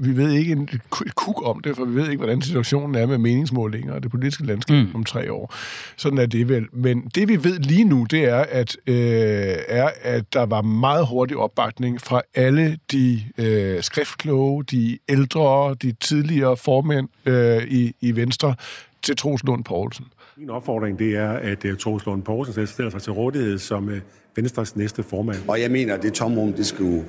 vi 0.00 0.16
ved 0.16 0.32
ikke 0.32 0.52
en 0.52 0.68
kuk 1.16 1.46
om 1.46 1.60
det, 1.60 1.76
for 1.76 1.84
vi 1.84 1.94
ved 1.94 2.10
ikke, 2.10 2.16
hvordan 2.16 2.42
situationen 2.42 2.94
er 2.94 3.06
med 3.06 3.18
meningsmålinger 3.18 3.92
og 3.92 4.02
det 4.02 4.10
politiske 4.10 4.46
landskab 4.46 4.76
mm. 4.76 4.94
om 4.94 5.04
tre 5.04 5.32
år. 5.32 5.54
Sådan 5.96 6.18
er 6.18 6.26
det 6.26 6.48
vel. 6.48 6.66
Men 6.72 7.10
det, 7.14 7.28
vi 7.28 7.44
ved 7.44 7.58
lige 7.58 7.84
nu, 7.84 8.06
det 8.10 8.24
er, 8.24 8.44
at, 8.48 8.76
øh, 8.86 9.56
er, 9.68 9.90
at 10.02 10.32
der 10.32 10.46
var 10.46 10.62
meget 10.62 11.06
hurtig 11.06 11.36
opbakning 11.36 12.00
fra 12.00 12.22
alle 12.34 12.78
de 12.92 13.22
øh, 13.38 13.82
skriftkloge, 13.82 14.64
de 14.64 14.98
ældre, 15.08 15.74
de 15.82 15.92
tidligere 15.92 16.56
formænd 16.56 17.08
øh, 17.26 17.62
i, 17.68 17.92
i 18.00 18.16
Venstre 18.16 18.54
til 19.02 19.16
Troels 19.16 19.44
Lund 19.44 19.64
Poulsen. 19.64 20.04
Min 20.36 20.50
opfordring 20.50 20.98
det 20.98 21.16
er, 21.16 21.30
at 21.30 21.64
uh, 21.64 21.76
Troels 21.76 22.06
Lund 22.06 22.22
Poulsen 22.22 22.66
stiller 22.66 22.90
sig 22.90 23.02
til 23.02 23.12
rådighed 23.12 23.58
som 23.58 23.88
uh, 23.88 23.94
Venstres 24.36 24.76
næste 24.76 25.02
formand. 25.02 25.38
Og 25.48 25.60
jeg 25.60 25.70
mener, 25.70 25.94
at 25.94 26.02
det 26.02 26.12
tomrum, 26.12 26.52
det 26.52 26.66
skulle 26.66 27.04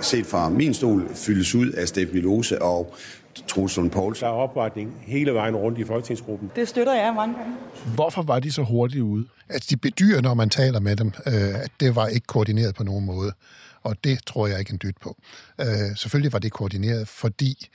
set 0.00 0.26
fra 0.26 0.48
min 0.48 0.74
stol 0.74 1.08
fyldes 1.14 1.54
ud 1.54 1.70
af 1.70 1.88
Steffen 1.88 2.18
Lose 2.18 2.62
og 2.62 2.94
Troels 3.46 3.76
Lund 3.76 3.90
Poulsen. 3.90 4.24
Der 4.24 4.30
er 4.30 4.36
opbakning 4.36 4.96
hele 5.00 5.34
vejen 5.34 5.56
rundt 5.56 5.78
i 5.78 5.84
folketingsgruppen. 5.84 6.50
Det 6.56 6.68
støtter 6.68 6.94
jeg 6.94 7.14
mange 7.14 7.34
gange. 7.34 7.54
Hvorfor 7.94 8.22
var 8.22 8.40
de 8.40 8.52
så 8.52 8.62
hurtigt 8.62 9.02
ude? 9.02 9.26
Altså, 9.48 9.68
de 9.70 9.76
bedyrer, 9.76 10.20
når 10.20 10.34
man 10.34 10.50
taler 10.50 10.80
med 10.80 10.96
dem, 10.96 11.12
øh, 11.26 11.32
at 11.64 11.70
det 11.80 11.96
var 11.96 12.06
ikke 12.06 12.26
koordineret 12.26 12.74
på 12.74 12.84
nogen 12.84 13.06
måde. 13.06 13.32
Og 13.82 13.96
det 14.04 14.18
tror 14.26 14.46
jeg 14.46 14.58
ikke 14.58 14.72
en 14.72 14.80
dyt 14.82 14.96
på. 15.02 15.16
Øh, 15.60 15.66
selvfølgelig 15.96 16.32
var 16.32 16.38
det 16.38 16.52
koordineret, 16.52 17.08
fordi 17.08 17.68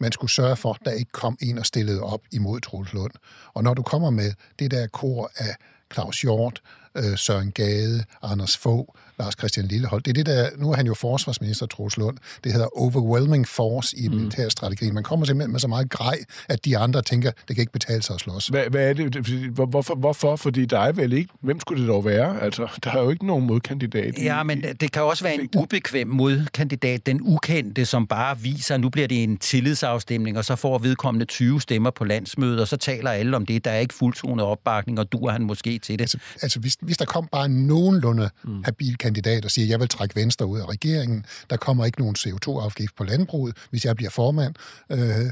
man 0.00 0.12
skulle 0.12 0.30
sørge 0.30 0.56
for, 0.56 0.72
at 0.72 0.80
der 0.84 0.90
ikke 0.90 1.12
kom 1.12 1.36
en 1.40 1.58
og 1.58 1.66
stillede 1.66 2.02
op 2.02 2.20
imod 2.32 2.60
Troels 2.60 2.92
Lund. 2.92 3.12
Og 3.54 3.62
når 3.62 3.74
du 3.74 3.82
kommer 3.82 4.10
med 4.10 4.32
det 4.58 4.70
der 4.70 4.86
kor 4.86 5.30
af 5.36 5.56
Claus 5.92 6.20
Hjort, 6.20 6.62
øh, 6.94 7.18
Søren 7.18 7.52
Gade, 7.52 8.04
Anders 8.22 8.56
Fogh, 8.56 8.88
Lars 9.18 9.34
Christian 9.38 9.66
Lillehold. 9.66 10.02
Det 10.02 10.10
er 10.10 10.14
det 10.14 10.26
der, 10.26 10.48
nu 10.56 10.72
er 10.72 10.76
han 10.76 10.86
jo 10.86 10.94
forsvarsminister, 10.94 11.66
Troels 11.66 11.96
Lund. 11.96 12.16
Det 12.44 12.52
hedder 12.52 12.78
overwhelming 12.78 13.48
force 13.48 13.96
i 13.96 14.08
mm. 14.08 14.14
militærstrategien. 14.14 14.94
Man 14.94 15.02
kommer 15.02 15.26
simpelthen 15.26 15.52
med 15.52 15.60
så 15.60 15.68
meget 15.68 15.90
grej, 15.90 16.18
at 16.48 16.64
de 16.64 16.78
andre 16.78 17.02
tænker, 17.02 17.30
det 17.48 17.56
kan 17.56 17.62
ikke 17.62 17.72
betale 17.72 18.02
sig 18.02 18.14
at 18.14 18.20
slås. 18.20 18.46
Hvad, 18.46 18.64
hvad 18.70 18.88
er 18.88 18.92
det? 18.92 19.16
Hvorfor? 19.54 19.94
hvorfor? 19.94 20.36
Fordi 20.36 20.64
der 20.64 20.78
er 20.78 20.92
vel 20.92 21.12
ikke... 21.12 21.30
Hvem 21.40 21.60
skulle 21.60 21.82
det 21.82 21.88
dog 21.88 22.04
være? 22.04 22.42
Altså, 22.42 22.68
der 22.84 22.90
er 22.90 23.02
jo 23.02 23.10
ikke 23.10 23.26
nogen 23.26 23.46
modkandidat. 23.46 24.14
Ja, 24.18 24.42
men 24.42 24.64
det 24.80 24.92
kan 24.92 25.02
også 25.02 25.24
være 25.24 25.34
en 25.34 25.48
ubekvem 25.56 26.08
modkandidat, 26.08 27.06
den 27.06 27.20
ukendte, 27.22 27.86
som 27.86 28.06
bare 28.06 28.38
viser, 28.38 28.74
at 28.74 28.80
nu 28.80 28.88
bliver 28.88 29.08
det 29.08 29.22
en 29.22 29.36
tillidsafstemning, 29.36 30.38
og 30.38 30.44
så 30.44 30.56
får 30.56 30.78
vedkommende 30.78 31.26
20 31.26 31.60
stemmer 31.60 31.90
på 31.90 32.04
landsmødet, 32.04 32.60
og 32.60 32.68
så 32.68 32.76
taler 32.76 33.10
alle 33.10 33.36
om 33.36 33.46
det. 33.46 33.64
Der 33.64 33.70
er 33.70 33.78
ikke 33.78 33.94
fuldtonet 33.94 34.44
opbakning, 34.44 34.98
og 34.98 35.12
du 35.12 35.18
er 35.18 35.30
han 35.30 35.42
måske 35.42 35.78
til 35.78 35.98
det. 35.98 36.02
Altså, 36.02 36.18
altså 36.42 36.60
hvis, 36.60 36.76
hvis 36.80 36.96
der 36.96 37.04
kom 37.04 37.28
bare 37.32 37.48
nogenlunde 37.48 38.30
mm. 38.44 38.64
habil 38.64 38.98
kandidat 39.04 39.44
og 39.44 39.50
siger, 39.50 39.66
jeg 39.66 39.80
vil 39.80 39.88
trække 39.88 40.16
Venstre 40.16 40.46
ud 40.46 40.58
af 40.60 40.66
regeringen, 40.68 41.26
der 41.50 41.56
kommer 41.56 41.84
ikke 41.84 42.00
nogen 42.00 42.16
CO2-afgift 42.18 42.96
på 42.96 43.04
landbruget, 43.04 43.56
hvis 43.70 43.84
jeg 43.84 43.96
bliver 43.96 44.10
formand, 44.10 44.54
øh, 44.90 45.30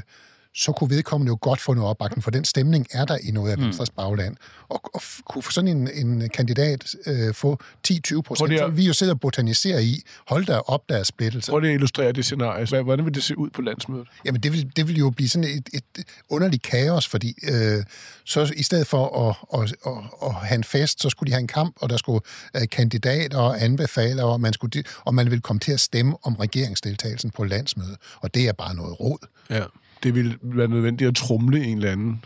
så 0.55 0.71
kunne 0.71 0.89
vedkommende 0.89 1.29
jo 1.29 1.37
godt 1.41 1.61
få 1.61 1.73
noget 1.73 1.89
opbakning, 1.89 2.23
for 2.23 2.31
den 2.31 2.45
stemning 2.45 2.87
er 2.91 3.05
der 3.05 3.17
i 3.23 3.31
noget 3.31 3.51
af 3.51 3.57
mm. 3.57 3.63
Venstres 3.63 3.89
bagland. 3.89 4.35
Og, 4.69 4.81
og 4.93 5.01
kunne 5.25 5.43
sådan 5.43 5.67
en, 5.67 5.89
en 5.93 6.29
kandidat 6.29 6.95
øh, 7.07 7.33
få 7.33 7.59
10-20 7.91 8.21
procent, 8.21 8.59
som 8.59 8.77
vi 8.77 8.83
jo 8.83 8.93
sidder 8.93 9.13
og 9.13 9.19
botaniserer 9.19 9.79
i, 9.79 10.01
hold 10.27 10.45
der 10.45 10.57
op, 10.57 10.89
der 10.89 10.97
er 10.97 11.03
splittelse. 11.03 11.51
Prøv 11.51 11.63
at 11.63 11.69
illustrere 11.69 12.11
det 12.11 12.25
scenarie. 12.25 12.83
Hvordan 12.83 13.05
vil 13.05 13.13
det 13.13 13.23
se 13.23 13.37
ud 13.37 13.49
på 13.49 13.61
landsmødet? 13.61 14.07
Jamen, 14.25 14.41
det 14.41 14.53
vil, 14.53 14.71
det 14.75 14.87
vil 14.87 14.97
jo 14.97 15.09
blive 15.09 15.29
sådan 15.29 15.49
et, 15.49 15.69
et 15.73 16.05
underligt 16.29 16.63
kaos, 16.63 17.07
fordi 17.07 17.35
øh, 17.43 17.83
så 18.25 18.53
i 18.55 18.63
stedet 18.63 18.87
for 18.87 19.29
at, 19.29 19.61
at, 19.61 19.75
at, 19.85 20.03
at 20.23 20.33
have 20.33 20.55
en 20.55 20.63
fest, 20.63 21.01
så 21.01 21.09
skulle 21.09 21.27
de 21.27 21.33
have 21.33 21.41
en 21.41 21.47
kamp, 21.47 21.75
og 21.81 21.89
der 21.89 21.97
skulle 21.97 22.21
øh, 22.55 22.61
kandidater 22.71 23.37
og 23.37 23.63
anbefale, 23.63 24.23
og 24.23 24.41
man, 24.41 24.53
skulle, 24.53 24.83
og 25.05 25.15
man 25.15 25.29
ville 25.29 25.41
komme 25.41 25.59
til 25.59 25.71
at 25.71 25.79
stemme 25.79 26.17
om 26.23 26.35
regeringsdeltagelsen 26.35 27.31
på 27.31 27.43
landsmødet. 27.43 27.97
Og 28.21 28.33
det 28.33 28.47
er 28.47 28.53
bare 28.53 28.75
noget 28.75 28.99
råd. 28.99 29.27
Ja 29.49 29.63
det 30.03 30.15
ville 30.15 30.37
være 30.41 30.67
nødvendigt 30.67 31.07
at 31.07 31.15
trumle 31.15 31.63
en 31.63 31.77
eller 31.77 31.91
anden 31.91 32.25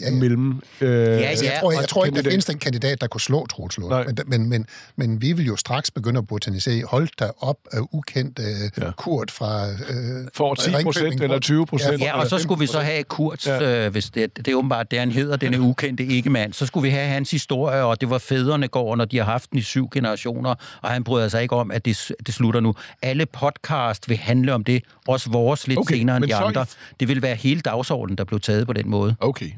ja, 0.00 0.10
ja. 0.10 0.10
mellem... 0.10 0.62
Øh, 0.80 0.88
ja, 0.90 0.96
ja. 0.96 1.20
Altså, 1.20 1.44
jeg 1.44 1.58
tror, 1.60 1.72
jeg, 1.72 1.80
jeg 1.80 1.88
tror 1.88 2.04
ikke, 2.04 2.22
der 2.22 2.30
findes 2.30 2.48
en 2.48 2.58
kandidat, 2.58 3.00
der 3.00 3.06
kunne 3.06 3.20
slå 3.20 3.46
Troels 3.46 3.78
Lund. 3.78 4.06
Men, 4.06 4.16
men, 4.26 4.48
men, 4.48 4.66
men 4.96 5.22
vi 5.22 5.32
vil 5.32 5.46
jo 5.46 5.56
straks 5.56 5.90
begynde 5.90 6.18
at 6.18 6.26
botanisere. 6.26 6.84
Hold 6.84 7.08
der 7.18 7.44
op 7.44 7.58
af 7.72 7.78
ukendt 7.92 8.38
øh, 8.38 8.84
ja. 8.84 8.90
Kurt 8.96 9.30
fra... 9.30 9.68
Øh, 9.70 10.28
For 10.34 10.54
10 10.54 10.70
procent 10.82 11.22
eller 11.22 11.38
20 11.38 11.66
procent. 11.66 12.00
Ja, 12.00 12.20
og 12.20 12.26
så 12.26 12.38
skulle 12.38 12.60
vi 12.60 12.66
så 12.66 12.80
have 12.80 13.02
Kurt, 13.02 13.46
ja. 13.46 13.86
øh, 13.86 13.92
hvis 13.92 14.10
det, 14.10 14.36
det 14.36 14.48
er 14.48 14.54
åbenbart 14.54 14.90
det, 14.90 14.98
han 14.98 15.12
hedder, 15.12 15.36
den 15.36 15.54
er 15.54 15.58
ukendte 15.58 16.04
ikke-mand. 16.04 16.52
Så 16.52 16.66
skulle 16.66 16.82
vi 16.82 16.90
have 16.90 17.08
hans 17.08 17.30
historie, 17.30 17.82
og 17.82 18.00
det 18.00 18.10
var 18.10 18.18
fædrene 18.18 18.68
går, 18.68 18.96
når 18.96 19.04
de 19.04 19.16
har 19.18 19.24
haft 19.24 19.50
den 19.50 19.58
i 19.58 19.62
syv 19.62 19.88
generationer, 19.92 20.54
og 20.82 20.90
han 20.90 21.04
bryder 21.04 21.28
sig 21.28 21.42
ikke 21.42 21.56
om, 21.56 21.70
at 21.70 21.84
det, 21.84 22.12
det 22.26 22.34
slutter 22.34 22.60
nu. 22.60 22.74
Alle 23.02 23.26
podcast 23.26 24.08
vil 24.08 24.16
handle 24.16 24.54
om 24.54 24.64
det, 24.64 24.82
også 25.08 25.30
vores 25.30 25.68
lidt 25.68 25.78
okay, 25.78 25.94
senere 25.94 26.16
end 26.16 26.24
de 26.24 26.34
andre. 26.34 26.66
Det 27.00 27.08
vil 27.08 27.22
være 27.22 27.34
hele 27.34 27.60
dagsordenen, 27.60 28.18
der 28.18 28.24
blev 28.24 28.40
taget 28.40 28.66
på 28.66 28.72
den 28.72 28.90
måde. 28.90 29.16
Okay. 29.20 29.50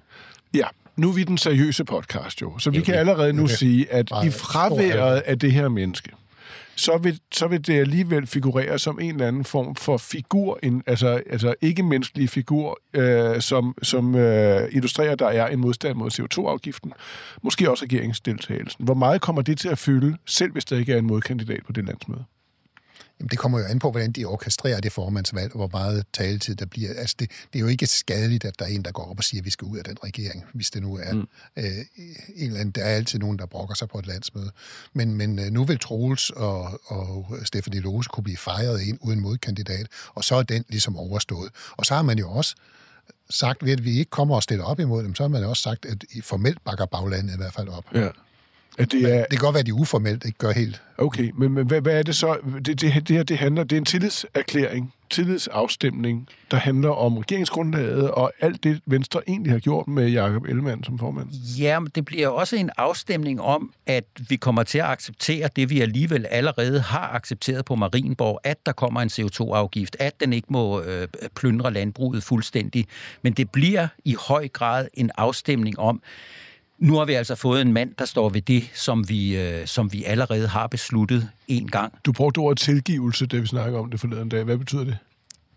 Ja, 0.54 0.66
nu 0.96 1.08
er 1.08 1.12
vi 1.12 1.24
den 1.24 1.38
seriøse 1.38 1.84
podcast 1.84 2.42
jo, 2.42 2.58
så 2.58 2.70
vi 2.70 2.80
kan 2.80 2.94
allerede 2.94 3.32
nu 3.32 3.46
sige, 3.46 3.92
at 3.92 4.10
i 4.26 4.30
fraværet 4.30 5.20
af 5.20 5.38
det 5.38 5.52
her 5.52 5.68
menneske, 5.68 6.10
så 6.76 6.98
vil, 6.98 7.20
så 7.32 7.46
vil 7.46 7.66
det 7.66 7.80
alligevel 7.80 8.26
figurere 8.26 8.78
som 8.78 9.00
en 9.00 9.10
eller 9.10 9.28
anden 9.28 9.44
form 9.44 9.74
for 9.74 9.96
figur, 9.96 10.58
en, 10.62 10.82
altså, 10.86 11.22
altså 11.30 11.54
ikke-menneskelig 11.60 12.30
figur, 12.30 12.80
øh, 12.94 13.40
som, 13.40 13.74
som 13.82 14.14
øh, 14.14 14.68
illustrerer, 14.72 15.12
at 15.12 15.18
der 15.18 15.28
er 15.28 15.46
en 15.46 15.58
modstand 15.58 15.96
mod 15.96 16.10
CO2-afgiften. 16.10 16.92
Måske 17.42 17.70
også 17.70 17.84
regeringsdeltagelsen. 17.84 18.84
Hvor 18.84 18.94
meget 18.94 19.20
kommer 19.20 19.42
det 19.42 19.58
til 19.58 19.68
at 19.68 19.78
fylde, 19.78 20.16
selv 20.26 20.52
hvis 20.52 20.64
der 20.64 20.76
ikke 20.76 20.92
er 20.92 20.98
en 20.98 21.06
modkandidat 21.06 21.60
på 21.66 21.72
det 21.72 21.84
landsmøde? 21.84 22.24
Jamen, 23.20 23.28
det 23.28 23.38
kommer 23.38 23.58
jo 23.58 23.64
an 23.64 23.78
på, 23.78 23.90
hvordan 23.90 24.12
de 24.12 24.24
orkestrerer 24.24 24.80
det 24.80 24.92
formandsvalg, 24.92 25.52
og 25.52 25.56
hvor 25.56 25.78
meget 25.78 26.04
taletid 26.12 26.54
der 26.54 26.66
bliver. 26.66 26.90
Altså, 26.96 27.16
det, 27.18 27.30
det 27.52 27.58
er 27.58 27.60
jo 27.60 27.66
ikke 27.66 27.86
skadeligt, 27.86 28.44
at 28.44 28.58
der 28.58 28.64
er 28.64 28.68
en, 28.68 28.82
der 28.82 28.92
går 28.92 29.10
op 29.10 29.18
og 29.18 29.24
siger, 29.24 29.40
at 29.40 29.44
vi 29.44 29.50
skal 29.50 29.66
ud 29.66 29.78
af 29.78 29.84
den 29.84 29.96
regering, 30.04 30.44
hvis 30.54 30.70
det 30.70 30.82
nu 30.82 30.96
er 30.96 31.12
mm. 31.12 31.28
øh, 31.56 31.64
en 31.64 32.46
eller 32.46 32.60
anden. 32.60 32.70
Der 32.70 32.84
er 32.84 32.94
altid 32.94 33.18
nogen, 33.18 33.38
der 33.38 33.46
brokker 33.46 33.74
sig 33.74 33.88
på 33.88 33.98
et 33.98 34.06
landsmøde. 34.06 34.50
Men, 34.92 35.14
men 35.14 35.38
øh, 35.38 35.50
nu 35.50 35.64
vil 35.64 35.78
Troels 35.78 36.30
og, 36.30 36.80
og 36.86 37.38
Stefanie 37.44 37.80
Lose 37.80 38.08
kunne 38.08 38.24
blive 38.24 38.36
fejret 38.36 38.80
ind 38.80 38.98
uden 39.00 39.20
modkandidat, 39.20 39.86
og 40.14 40.24
så 40.24 40.34
er 40.34 40.42
den 40.42 40.64
ligesom 40.68 40.96
overstået. 40.96 41.50
Og 41.70 41.86
så 41.86 41.94
har 41.94 42.02
man 42.02 42.18
jo 42.18 42.30
også 42.30 42.54
sagt, 43.30 43.64
ved 43.64 43.72
at 43.72 43.84
vi 43.84 43.98
ikke 43.98 44.10
kommer 44.10 44.34
og 44.34 44.42
stiller 44.42 44.64
op 44.64 44.80
imod 44.80 45.04
dem, 45.04 45.14
så 45.14 45.22
har 45.22 45.28
man 45.28 45.44
også 45.44 45.62
sagt, 45.62 45.84
at 45.84 46.04
i 46.10 46.20
formelt 46.20 46.64
bakker 46.64 46.86
baglandet 46.86 47.34
i 47.34 47.36
hvert 47.36 47.52
fald 47.52 47.68
op. 47.68 47.84
Ja. 47.94 48.08
At 48.78 48.92
det, 48.92 49.14
er... 49.14 49.18
det 49.18 49.30
kan 49.30 49.38
godt 49.38 49.54
være, 49.54 49.60
at 49.60 49.66
de 49.66 49.74
uformelt 49.74 50.24
ikke 50.24 50.38
gør 50.38 50.52
helt. 50.52 50.82
Okay, 50.98 51.30
men, 51.34 51.52
men 51.52 51.66
hvad, 51.66 51.80
hvad 51.80 51.98
er 51.98 52.02
det 52.02 52.16
så? 52.16 52.36
Det, 52.66 52.66
det, 52.66 53.08
det 53.08 53.16
her 53.16 53.22
det 53.22 53.38
handler, 53.38 53.64
det 53.64 53.76
er 53.76 53.80
en 53.80 53.84
tillidserklæring, 53.84 54.92
tillidsafstemning, 55.10 56.28
der 56.50 56.56
handler 56.56 56.90
om 56.90 57.18
regeringsgrundlaget 57.18 58.10
og 58.10 58.32
alt 58.40 58.64
det, 58.64 58.80
Venstre 58.86 59.20
egentlig 59.28 59.52
har 59.52 59.58
gjort 59.58 59.88
med 59.88 60.08
Jakob 60.08 60.44
Ellemann 60.44 60.84
som 60.84 60.98
formand. 60.98 61.30
Ja, 61.58 61.80
men 61.80 61.90
det 61.94 62.04
bliver 62.04 62.28
også 62.28 62.56
en 62.56 62.70
afstemning 62.76 63.40
om, 63.40 63.72
at 63.86 64.04
vi 64.28 64.36
kommer 64.36 64.62
til 64.62 64.78
at 64.78 64.84
acceptere 64.84 65.48
det, 65.56 65.70
vi 65.70 65.80
alligevel 65.80 66.26
allerede 66.30 66.80
har 66.80 67.10
accepteret 67.14 67.64
på 67.64 67.74
Marienborg, 67.74 68.40
at 68.44 68.66
der 68.66 68.72
kommer 68.72 69.00
en 69.00 69.08
CO2-afgift, 69.08 69.96
at 70.00 70.20
den 70.20 70.32
ikke 70.32 70.48
må 70.50 70.80
øh, 70.82 71.08
plyndre 71.36 71.72
landbruget 71.72 72.22
fuldstændig. 72.22 72.86
Men 73.22 73.32
det 73.32 73.50
bliver 73.50 73.88
i 74.04 74.16
høj 74.28 74.48
grad 74.48 74.88
en 74.94 75.10
afstemning 75.16 75.78
om, 75.78 76.02
nu 76.78 76.94
har 76.94 77.04
vi 77.04 77.12
altså 77.12 77.34
fået 77.34 77.60
en 77.60 77.72
mand, 77.72 77.94
der 77.98 78.04
står 78.04 78.28
ved 78.28 78.42
det, 78.42 78.70
som 78.74 79.08
vi, 79.08 79.36
øh, 79.36 79.66
som 79.66 79.92
vi 79.92 80.04
allerede 80.04 80.48
har 80.48 80.66
besluttet 80.66 81.28
en 81.48 81.68
gang. 81.68 81.92
Du 82.04 82.12
brugte 82.12 82.38
ordet 82.38 82.58
tilgivelse, 82.58 83.26
da 83.26 83.36
vi 83.36 83.46
snakker 83.46 83.78
om 83.78 83.90
det 83.90 84.00
forleden 84.00 84.28
dag. 84.28 84.44
Hvad 84.44 84.58
betyder 84.58 84.84
det? 84.84 84.98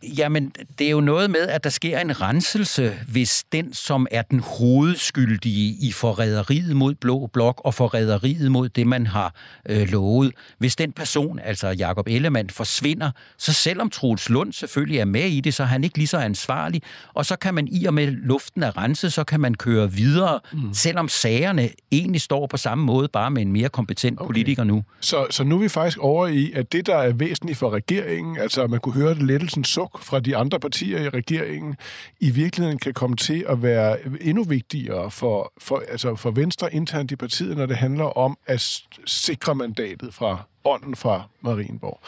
Jamen, 0.03 0.51
det 0.79 0.87
er 0.87 0.91
jo 0.91 1.01
noget 1.01 1.29
med, 1.29 1.47
at 1.47 1.63
der 1.63 1.69
sker 1.69 1.99
en 1.99 2.21
renselse, 2.21 2.93
hvis 3.07 3.43
den, 3.51 3.73
som 3.73 4.07
er 4.11 4.21
den 4.21 4.39
hovedskyldige 4.39 5.87
i 5.87 5.91
forræderiet 5.91 6.75
mod 6.75 6.95
Blå 6.95 7.29
Blok 7.33 7.61
og 7.65 7.73
forræderiet 7.73 8.51
mod 8.51 8.69
det, 8.69 8.87
man 8.87 9.07
har 9.07 9.35
øh, 9.69 9.89
lovet, 9.89 10.31
hvis 10.57 10.75
den 10.75 10.91
person, 10.91 11.39
altså 11.39 11.67
Jakob 11.67 12.07
Ellemann, 12.07 12.49
forsvinder, 12.49 13.11
så 13.37 13.53
selvom 13.53 13.89
Troels 13.89 14.29
Lund 14.29 14.53
selvfølgelig 14.53 14.99
er 14.99 15.05
med 15.05 15.23
i 15.23 15.41
det, 15.41 15.53
så 15.53 15.63
er 15.63 15.67
han 15.67 15.83
ikke 15.83 15.97
lige 15.97 16.07
så 16.07 16.17
ansvarlig, 16.17 16.81
og 17.13 17.25
så 17.25 17.35
kan 17.35 17.53
man 17.53 17.67
i 17.67 17.85
og 17.85 17.93
med 17.93 18.07
luften 18.07 18.63
er 18.63 18.77
renset, 18.77 19.13
så 19.13 19.23
kan 19.23 19.39
man 19.39 19.55
køre 19.55 19.91
videre, 19.91 20.39
mm. 20.53 20.73
selvom 20.73 21.09
sagerne 21.09 21.69
egentlig 21.91 22.21
står 22.21 22.47
på 22.47 22.57
samme 22.57 22.83
måde, 22.85 23.07
bare 23.07 23.31
med 23.31 23.41
en 23.41 23.51
mere 23.51 23.69
kompetent 23.69 24.19
okay. 24.19 24.27
politiker 24.27 24.63
nu. 24.63 24.83
Så, 24.99 25.27
så 25.29 25.43
nu 25.43 25.55
er 25.55 25.59
vi 25.59 25.69
faktisk 25.69 25.97
over 25.97 26.27
i, 26.27 26.51
at 26.51 26.71
det, 26.71 26.85
der 26.85 26.95
er 26.95 27.13
væsentligt 27.13 27.57
for 27.57 27.69
regeringen, 27.69 28.37
altså 28.37 28.67
man 28.67 28.79
kunne 28.79 28.93
høre 28.93 29.13
det 29.13 29.23
lettelsen 29.23 29.63
så 29.63 29.86
suk 29.87 30.03
fra 30.03 30.19
de 30.19 30.35
andre 30.35 30.59
partier 30.59 31.01
i 31.01 31.09
regeringen 31.09 31.75
i 32.19 32.29
virkeligheden 32.29 32.79
kan 32.79 32.93
komme 32.93 33.15
til 33.15 33.45
at 33.49 33.61
være 33.61 33.97
endnu 34.21 34.43
vigtigere 34.43 35.11
for, 35.11 35.53
for, 35.57 35.83
altså 35.89 36.15
for 36.15 36.31
Venstre 36.31 36.73
internt 36.73 37.11
i 37.11 37.15
partiet, 37.15 37.57
når 37.57 37.65
det 37.65 37.77
handler 37.77 38.17
om 38.17 38.37
at 38.45 38.81
sikre 39.05 39.55
mandatet 39.55 40.13
fra 40.13 40.43
ånden 40.65 40.95
fra 40.95 41.23
Marienborg. 41.41 41.99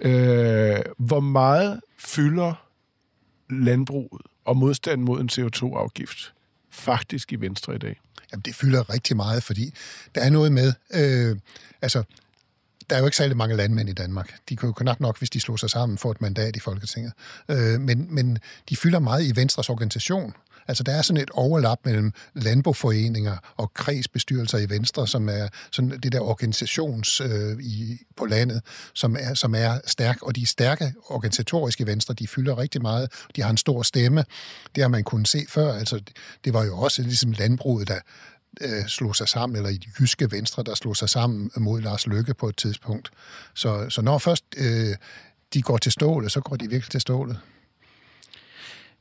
Øh, 0.00 0.82
hvor 0.98 1.20
meget 1.20 1.80
fylder 1.98 2.54
landbruget 3.50 4.22
og 4.44 4.56
modstand 4.56 5.02
mod 5.02 5.20
en 5.20 5.30
CO2-afgift 5.32 6.32
faktisk 6.70 7.32
i 7.32 7.36
Venstre 7.36 7.74
i 7.74 7.78
dag? 7.78 8.00
Jamen, 8.32 8.42
det 8.42 8.54
fylder 8.54 8.90
rigtig 8.94 9.16
meget, 9.16 9.42
fordi 9.42 9.74
der 10.14 10.20
er 10.20 10.30
noget 10.30 10.52
med, 10.52 10.72
øh, 10.94 11.36
altså, 11.82 12.04
der 12.90 12.96
er 12.96 13.00
jo 13.00 13.06
ikke 13.06 13.16
særlig 13.16 13.36
mange 13.36 13.56
landmænd 13.56 13.88
i 13.88 13.92
Danmark. 13.92 14.34
De 14.48 14.56
kunne 14.56 14.66
jo 14.66 14.72
knap 14.72 15.00
nok, 15.00 15.18
hvis 15.18 15.30
de 15.30 15.40
slog 15.40 15.58
sig 15.58 15.70
sammen, 15.70 15.98
få 15.98 16.10
et 16.10 16.20
mandat 16.20 16.56
i 16.56 16.60
Folketinget. 16.60 17.12
Øh, 17.48 17.80
men, 17.80 18.14
men 18.14 18.38
de 18.68 18.76
fylder 18.76 18.98
meget 18.98 19.24
i 19.24 19.36
Venstres 19.36 19.70
organisation. 19.70 20.34
Altså, 20.68 20.82
der 20.82 20.92
er 20.92 21.02
sådan 21.02 21.22
et 21.22 21.30
overlap 21.30 21.78
mellem 21.84 22.12
landboforeninger 22.34 23.36
og 23.56 23.74
kredsbestyrelser 23.74 24.58
i 24.58 24.70
Venstre, 24.70 25.08
som 25.08 25.28
er 25.28 25.48
sådan 25.72 25.90
det 25.90 26.12
der 26.12 26.20
organisations 26.20 27.20
øh, 27.20 27.58
i, 27.60 27.98
på 28.16 28.26
landet, 28.26 28.62
som 28.94 29.16
er, 29.20 29.34
som 29.34 29.54
er 29.54 29.80
stærk. 29.86 30.22
Og 30.22 30.36
de 30.36 30.46
stærke 30.46 30.94
organisatoriske 31.08 31.86
Venstre, 31.86 32.14
de 32.14 32.28
fylder 32.28 32.58
rigtig 32.58 32.82
meget. 32.82 33.12
De 33.36 33.42
har 33.42 33.50
en 33.50 33.56
stor 33.56 33.82
stemme. 33.82 34.24
Det 34.74 34.82
har 34.82 34.88
man 34.88 35.04
kunnet 35.04 35.28
se 35.28 35.46
før. 35.48 35.72
Altså, 35.72 36.00
det 36.44 36.52
var 36.52 36.64
jo 36.64 36.78
også 36.78 37.02
ligesom 37.02 37.32
landbruget, 37.32 37.88
der 37.88 37.98
øh, 38.60 38.86
slog 38.86 39.16
sig 39.16 39.28
sammen, 39.28 39.56
eller 39.56 39.70
i 39.70 39.76
de 39.76 39.88
jyske 40.00 40.30
venstre, 40.30 40.62
der 40.62 40.74
slog 40.74 40.96
sig 40.96 41.08
sammen 41.08 41.50
mod 41.56 41.80
Lars 41.80 42.06
Lykke 42.06 42.34
på 42.34 42.48
et 42.48 42.56
tidspunkt. 42.56 43.10
Så, 43.54 43.86
så 43.88 44.02
når 44.02 44.18
først 44.18 44.44
øh, 44.56 44.96
de 45.54 45.62
går 45.62 45.76
til 45.76 45.92
stålet, 45.92 46.32
så 46.32 46.40
går 46.40 46.56
de 46.56 46.70
virkelig 46.70 46.90
til 46.90 47.00
stålet. 47.00 47.40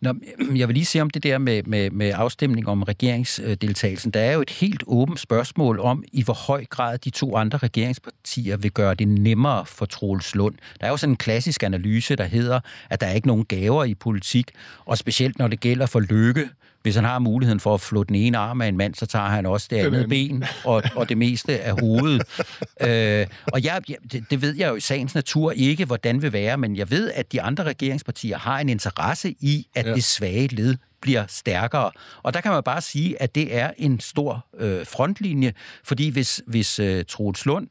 Nå, 0.02 0.14
jeg 0.60 0.68
vil 0.68 0.74
lige 0.74 0.86
se 0.86 1.02
om 1.02 1.10
det 1.10 1.24
der 1.24 1.38
med, 1.38 1.64
med, 1.64 1.90
med 1.92 2.12
afstemning 2.16 2.68
om 2.68 2.84
regeringsdeltagelsen. 2.84 4.12
Der 4.12 4.20
er 4.20 4.34
jo 4.34 4.42
et 4.42 4.50
helt 4.50 4.84
åbent 4.88 5.20
spørgsmål 5.20 5.80
om, 5.80 6.04
i 6.14 6.24
hvor 6.24 6.34
høj 6.34 6.66
grad 6.66 6.98
de 6.98 7.10
to 7.10 7.36
andre 7.36 7.58
regeringspartier 7.58 8.58
vil 8.58 8.72
gøre 8.72 8.96
det 8.96 9.08
nemmere 9.08 9.66
for 9.66 9.86
Troels 9.86 10.36
Lund. 10.36 10.56
Der 10.80 10.88
er 10.88 10.92
jo 10.92 10.98
sådan 10.98 11.14
en 11.14 11.18
klassisk 11.18 11.64
analyse, 11.64 12.16
der 12.16 12.24
hedder, 12.24 12.60
at 12.90 13.02
der 13.02 13.08
er 13.08 13.14
ikke 13.14 13.28
nogen 13.28 13.46
gaver 13.46 13.84
i 13.84 13.96
politik, 13.96 14.52
og 14.86 14.98
specielt 14.98 15.40
når 15.40 15.48
det 15.48 15.60
gælder 15.60 15.86
for 15.86 16.00
Lykke, 16.00 16.50
hvis 16.86 16.96
han 16.96 17.04
har 17.04 17.20
muligheden 17.20 17.60
for 17.60 17.74
at 17.74 17.82
flå 17.82 18.04
den 18.04 18.15
ene 18.15 18.38
arm 18.38 18.62
af 18.62 18.68
en 18.68 18.77
mand, 18.77 18.96
så 18.96 19.06
tager 19.06 19.25
han 19.25 19.46
også 19.46 19.68
det 19.70 19.77
andet 19.77 20.10
ben 20.10 20.44
og, 20.63 20.84
og 20.96 21.10
det 21.10 21.18
meste 21.18 21.60
af 21.60 21.80
hovedet. 21.82 22.24
øh, 22.88 23.27
og 23.54 23.63
jeg, 23.63 23.82
det, 24.12 24.25
det 24.30 24.42
ved 24.42 24.56
jeg 24.56 24.70
jo 24.70 24.75
i 24.75 24.80
sagens 24.80 25.15
natur 25.15 25.51
ikke, 25.51 25.86
hvordan 25.86 26.15
det 26.15 26.24
vil 26.24 26.34
være, 26.34 26.58
men 26.58 26.75
jeg 26.75 26.92
ved, 26.92 27.12
at 27.12 27.32
de 27.32 27.42
andre 27.42 27.63
regeringspartier 27.63 28.38
har 28.38 28.60
en 28.60 28.70
interesse 28.70 29.36
i, 29.39 29.68
at 29.75 29.86
ja. 29.86 29.94
det 29.94 30.04
svage 30.04 30.48
led 30.48 30.75
bliver 31.01 31.24
stærkere. 31.27 31.92
Og 32.24 32.34
der 32.34 32.42
kan 32.42 32.51
man 32.51 32.63
bare 32.63 32.82
sige, 32.82 33.22
at 33.22 33.36
det 33.36 33.56
er 33.56 33.72
en 33.77 34.00
stor 34.00 34.46
øh, 34.58 34.86
frontlinje, 34.86 35.54
fordi 35.84 36.10
hvis, 36.10 36.42
hvis 36.48 36.80
øh, 36.80 37.06
Troels 37.06 37.46
Lund 37.46 37.68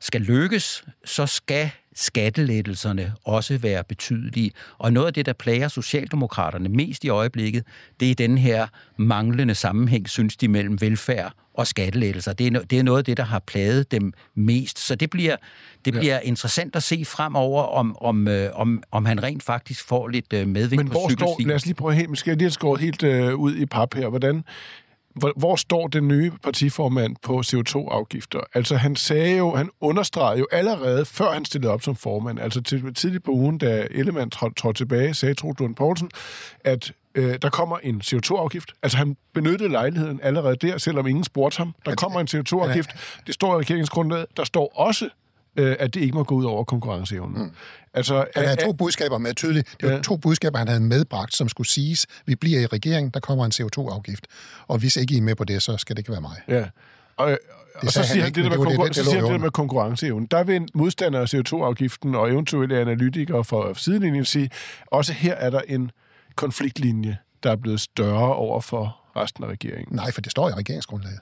skal 0.00 0.20
lykkes, 0.20 0.84
så 1.04 1.26
skal 1.26 1.70
skattelettelserne 1.96 3.12
også 3.24 3.58
være 3.58 3.84
betydelige. 3.84 4.50
Og 4.78 4.92
noget 4.92 5.06
af 5.06 5.14
det, 5.14 5.26
der 5.26 5.32
plager 5.32 5.68
Socialdemokraterne 5.68 6.68
mest 6.68 7.04
i 7.04 7.08
øjeblikket, 7.08 7.64
det 8.00 8.10
er 8.10 8.14
den 8.14 8.38
her 8.38 8.66
manglende 8.96 9.54
sammenhæng, 9.54 10.08
synes 10.08 10.36
de, 10.36 10.48
mellem 10.48 10.80
velfærd 10.80 11.32
og 11.54 11.66
skattelettelser. 11.66 12.32
Det 12.32 12.46
er, 12.46 12.60
det 12.60 12.78
er 12.78 12.82
noget 12.82 12.98
af 12.98 13.04
det, 13.04 13.16
der 13.16 13.24
har 13.24 13.38
plaget 13.38 13.90
dem 13.90 14.12
mest. 14.34 14.78
Så 14.78 14.94
det 14.94 15.10
bliver, 15.10 15.36
det 15.84 15.92
bliver 15.92 16.14
ja. 16.14 16.20
interessant 16.20 16.76
at 16.76 16.82
se 16.82 17.04
fremover, 17.04 17.62
om, 17.62 17.96
om, 18.00 18.28
øh, 18.28 18.50
om, 18.54 18.82
om 18.90 19.04
han 19.04 19.22
rent 19.22 19.42
faktisk 19.42 19.84
får 19.84 20.08
lidt 20.08 20.32
øh, 20.32 20.48
medvind 20.48 20.80
Men 20.80 20.88
på 20.88 20.92
hvor 20.92 21.08
står, 21.08 21.40
lad 21.46 21.56
os 21.56 21.66
lige 21.66 21.74
prøve 21.74 21.94
helt, 21.94 22.18
skal 22.18 22.30
jeg 22.30 22.38
lige 22.38 22.50
skåret 22.50 22.80
helt 22.80 23.02
øh, 23.02 23.34
ud 23.34 23.56
i 23.56 23.66
pap 23.66 23.94
her. 23.94 24.08
Hvordan, 24.08 24.44
hvor, 25.16 25.32
hvor 25.36 25.56
står 25.56 25.86
den 25.86 26.08
nye 26.08 26.32
partiformand 26.42 27.16
på 27.22 27.42
CO2-afgifter? 27.46 28.40
Altså 28.54 28.76
han 28.76 28.96
sagde 28.96 29.36
jo, 29.36 29.54
han 29.54 29.70
understregede 29.80 30.38
jo 30.38 30.46
allerede, 30.52 31.04
før 31.04 31.32
han 31.32 31.44
stillede 31.44 31.72
op 31.72 31.82
som 31.82 31.96
formand, 31.96 32.40
altså 32.40 32.62
til, 32.62 32.94
tidligt 32.94 33.24
på 33.24 33.30
ugen, 33.30 33.58
da 33.58 33.86
Ellemann 33.90 34.30
trådte 34.30 34.72
tilbage, 34.74 35.14
sagde 35.14 35.34
Troels 35.34 35.60
Lund 35.60 35.74
Poulsen, 35.74 36.10
at 36.64 36.92
øh, 37.14 37.38
der 37.42 37.50
kommer 37.50 37.78
en 37.78 38.02
CO2-afgift. 38.04 38.72
Altså 38.82 38.98
han 38.98 39.16
benyttede 39.34 39.68
lejligheden 39.68 40.20
allerede 40.22 40.56
der, 40.56 40.78
selvom 40.78 41.06
ingen 41.06 41.24
spurgte 41.24 41.58
ham. 41.58 41.74
Der 41.84 41.94
kommer 41.94 42.20
en 42.20 42.28
CO2-afgift. 42.30 42.90
Det 43.26 43.34
står 43.34 43.54
i 43.54 43.58
regeringsgrundlaget. 43.58 44.26
Der 44.36 44.44
står 44.44 44.72
også 44.74 45.08
øh, 45.56 45.76
at 45.78 45.94
det 45.94 46.00
ikke 46.00 46.14
må 46.14 46.24
gå 46.24 46.34
ud 46.34 46.44
over 46.44 46.64
konkurrenceevnen. 46.64 47.42
Mm. 47.42 47.50
Altså, 47.94 48.24
han 48.34 48.44
havde 48.44 48.64
to 48.64 48.72
budskaber 48.72 49.18
med 49.18 49.34
tydeligt. 49.34 49.76
Det 49.80 49.88
var 49.88 49.94
ja. 49.94 50.02
to 50.02 50.16
budskaber, 50.16 50.58
han 50.58 50.68
havde 50.68 50.80
medbragt, 50.80 51.34
som 51.34 51.48
skulle 51.48 51.68
siges, 51.68 52.06
vi 52.26 52.34
bliver 52.34 52.60
i 52.60 52.66
regeringen, 52.66 53.10
der 53.10 53.20
kommer 53.20 53.44
en 53.44 53.52
CO2-afgift. 53.54 54.26
Og 54.66 54.78
hvis 54.78 54.96
ikke 54.96 55.14
I 55.14 55.18
er 55.18 55.22
med 55.22 55.34
på 55.34 55.44
det, 55.44 55.62
så 55.62 55.76
skal 55.76 55.96
det 55.96 56.00
ikke 56.00 56.10
være 56.10 56.20
mig. 56.20 56.36
Ja. 56.48 56.64
Og, 57.16 57.30
det 57.30 57.38
og 57.76 57.92
så 57.92 58.02
siger 58.02 58.22
han, 58.22 58.34
det, 58.34 58.44
der 58.44 58.58
med, 58.58 58.78
det, 58.78 58.88
det, 58.88 58.96
så 58.96 59.04
siger 59.04 59.22
han 59.22 59.32
det 59.32 59.40
med 59.40 59.50
konkurrenceevnen. 59.50 60.26
Der 60.26 60.44
vil 60.44 60.68
modstandere 60.74 61.22
af 61.22 61.34
CO2-afgiften 61.34 62.14
og 62.14 62.30
eventuelle 62.30 62.78
analytikere 62.78 63.44
fra 63.44 63.74
sidelinjen 63.74 64.24
sige, 64.24 64.50
også 64.86 65.12
her 65.12 65.34
er 65.34 65.50
der 65.50 65.60
en 65.68 65.90
konfliktlinje, 66.34 67.16
der 67.42 67.50
er 67.50 67.56
blevet 67.56 67.80
større 67.80 68.34
over 68.34 68.60
for 68.60 68.96
resten 69.16 69.44
af 69.44 69.48
regeringen. 69.48 69.96
Nej, 69.96 70.12
for 70.12 70.20
det 70.20 70.30
står 70.30 70.48
i 70.48 70.52
regeringsgrundlaget 70.52 71.20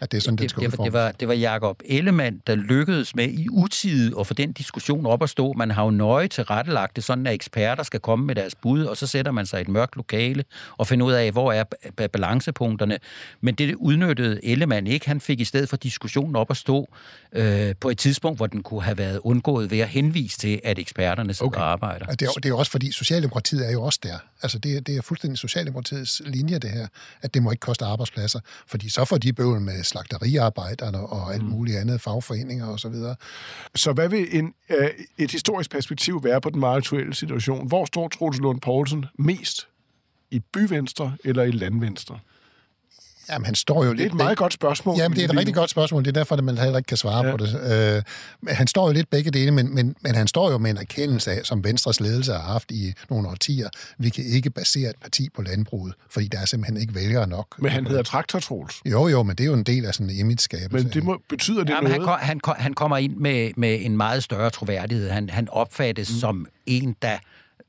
at 0.00 0.12
det 0.12 0.18
er 0.18 0.22
sådan, 0.22 0.36
det, 0.36 0.42
det 0.42 0.50
skal 0.50 0.70
det, 0.70 0.78
det, 0.78 0.92
var, 0.92 1.12
det 1.12 1.28
var 1.28 1.34
Jacob 1.34 1.82
Ellemann, 1.84 2.42
der 2.46 2.54
lykkedes 2.54 3.14
med 3.14 3.28
i 3.28 3.48
utide 3.50 4.20
at 4.20 4.26
få 4.26 4.34
den 4.34 4.52
diskussion 4.52 5.06
op 5.06 5.22
at 5.22 5.30
stå. 5.30 5.52
Man 5.52 5.70
har 5.70 5.84
jo 5.84 5.90
nøje 5.90 6.28
tilrettelagt 6.28 6.96
det 6.96 7.04
sådan, 7.04 7.26
at 7.26 7.34
eksperter 7.34 7.82
skal 7.82 8.00
komme 8.00 8.26
med 8.26 8.34
deres 8.34 8.54
bud, 8.54 8.84
og 8.84 8.96
så 8.96 9.06
sætter 9.06 9.32
man 9.32 9.46
sig 9.46 9.58
i 9.58 9.62
et 9.62 9.68
mørkt 9.68 9.96
lokale 9.96 10.44
og 10.76 10.86
finder 10.86 11.06
ud 11.06 11.12
af, 11.12 11.32
hvor 11.32 11.52
er 11.52 11.64
balancepunkterne. 12.12 12.98
Men 13.40 13.54
det 13.54 13.74
udnyttede 13.74 14.44
Ellemann 14.44 14.86
ikke. 14.86 15.08
Han 15.08 15.20
fik 15.20 15.40
i 15.40 15.44
stedet 15.44 15.68
for 15.68 15.76
diskussionen 15.76 16.36
op 16.36 16.50
at 16.50 16.56
stå 16.56 16.88
øh, 17.32 17.74
på 17.80 17.90
et 17.90 17.98
tidspunkt, 17.98 18.38
hvor 18.38 18.46
den 18.46 18.62
kunne 18.62 18.82
have 18.82 18.98
været 18.98 19.20
undgået 19.24 19.70
ved 19.70 19.78
at 19.78 19.88
henvise 19.88 20.38
til, 20.38 20.60
at 20.64 20.78
eksperterne 20.78 21.34
sidder 21.34 21.46
okay. 21.46 21.60
og 21.60 21.70
arbejder. 21.72 22.06
Det 22.06 22.22
er, 22.22 22.30
det 22.30 22.48
er 22.48 22.54
også 22.54 22.70
fordi, 22.70 22.92
Socialdemokratiet 22.92 23.66
er 23.66 23.72
jo 23.72 23.82
også 23.82 23.98
der. 24.02 24.18
Altså 24.42 24.58
det, 24.58 24.86
det 24.86 24.96
er 24.96 25.02
fuldstændig 25.02 25.38
Socialdemokratiets 25.38 26.22
linje, 26.26 26.58
det 26.58 26.70
her, 26.70 26.86
at 27.22 27.34
det 27.34 27.42
må 27.42 27.50
ikke 27.50 27.60
koste 27.60 27.84
arbejdspladser, 27.84 28.40
fordi 28.66 28.88
så 28.88 29.04
får 29.04 29.18
de 29.18 29.32
bøvl 29.32 29.60
med 29.60 29.75
slagteriarbejderne 29.84 30.98
og 30.98 31.34
alt 31.34 31.42
mm. 31.42 31.48
muligt 31.48 31.78
andet, 31.78 32.00
fagforeninger 32.00 32.66
osv. 32.66 32.78
Så, 32.78 32.88
videre. 32.88 33.16
så 33.74 33.92
hvad 33.92 34.08
vil 34.08 34.38
en, 34.38 34.54
øh, 34.70 34.90
et 35.18 35.30
historisk 35.30 35.70
perspektiv 35.70 36.24
være 36.24 36.40
på 36.40 36.50
den 36.50 36.60
meget 36.60 36.76
aktuelle 36.76 37.14
situation? 37.14 37.68
Hvor 37.68 37.84
står 37.84 38.08
Troels 38.08 38.38
Lund 38.38 38.60
Poulsen 38.60 39.06
mest? 39.18 39.68
I 40.30 40.40
byvenstre 40.40 41.16
eller 41.24 41.42
i 41.42 41.50
landvenstre? 41.50 42.18
Jamen, 43.30 43.46
han 43.46 43.54
står 43.54 43.84
jo 43.84 43.92
lidt... 43.92 43.98
Det 43.98 44.06
er 44.06 44.10
et 44.10 44.14
meget 44.14 44.38
godt 44.38 44.52
spørgsmål. 44.52 44.96
Jamen, 44.98 45.16
det 45.16 45.24
er 45.24 45.28
et 45.28 45.36
rigtig 45.36 45.54
godt 45.54 45.70
spørgsmål. 45.70 46.04
Det 46.04 46.08
er 46.08 46.12
derfor, 46.12 46.36
at 46.36 46.44
man 46.44 46.58
heller 46.58 46.78
ikke 46.78 46.88
kan 46.88 46.96
svare 46.96 47.26
ja. 47.26 47.30
på 47.30 47.36
det. 47.36 48.02
Uh, 48.46 48.48
han 48.48 48.66
står 48.66 48.86
jo 48.86 48.92
lidt 48.92 49.10
begge 49.10 49.30
dele, 49.30 49.50
men, 49.50 49.74
men, 49.74 49.96
men 50.00 50.14
han 50.14 50.26
står 50.26 50.50
jo 50.50 50.58
med 50.58 50.70
en 50.70 50.76
erkendelse 50.76 51.30
af, 51.30 51.40
som 51.44 51.64
Venstres 51.64 52.00
ledelse 52.00 52.32
har 52.32 52.52
haft 52.52 52.70
i 52.70 52.92
nogle 53.10 53.28
årtier. 53.28 53.68
Vi 53.98 54.08
kan 54.08 54.24
ikke 54.24 54.50
basere 54.50 54.90
et 54.90 54.96
parti 55.02 55.28
på 55.34 55.42
landbruget, 55.42 55.94
fordi 56.10 56.28
der 56.28 56.38
er 56.40 56.44
simpelthen 56.44 56.80
ikke 56.80 56.94
vælgere 56.94 57.28
nok. 57.28 57.46
Men 57.58 57.70
han 57.70 57.86
hedder 57.86 58.02
Traktor 58.02 58.70
Jo, 58.84 59.08
jo, 59.08 59.22
men 59.22 59.36
det 59.36 59.44
er 59.44 59.48
jo 59.48 59.54
en 59.54 59.62
del 59.62 59.86
af 59.86 59.94
sådan 59.94 60.10
en 60.10 60.16
image-skabelse. 60.16 60.84
Men 60.84 60.94
det 60.94 61.04
må, 61.04 61.20
betyder 61.28 61.64
det 61.64 61.70
Jamen, 61.70 61.90
noget? 61.90 62.08
Han, 62.20 62.40
han, 62.44 62.54
han 62.56 62.74
kommer 62.74 62.96
ind 62.96 63.16
med, 63.16 63.50
med 63.56 63.78
en 63.80 63.96
meget 63.96 64.22
større 64.22 64.50
troværdighed. 64.50 65.10
Han, 65.10 65.30
han 65.30 65.48
opfattes 65.48 66.10
mm. 66.10 66.18
som 66.18 66.46
en, 66.66 66.96
der 67.02 67.18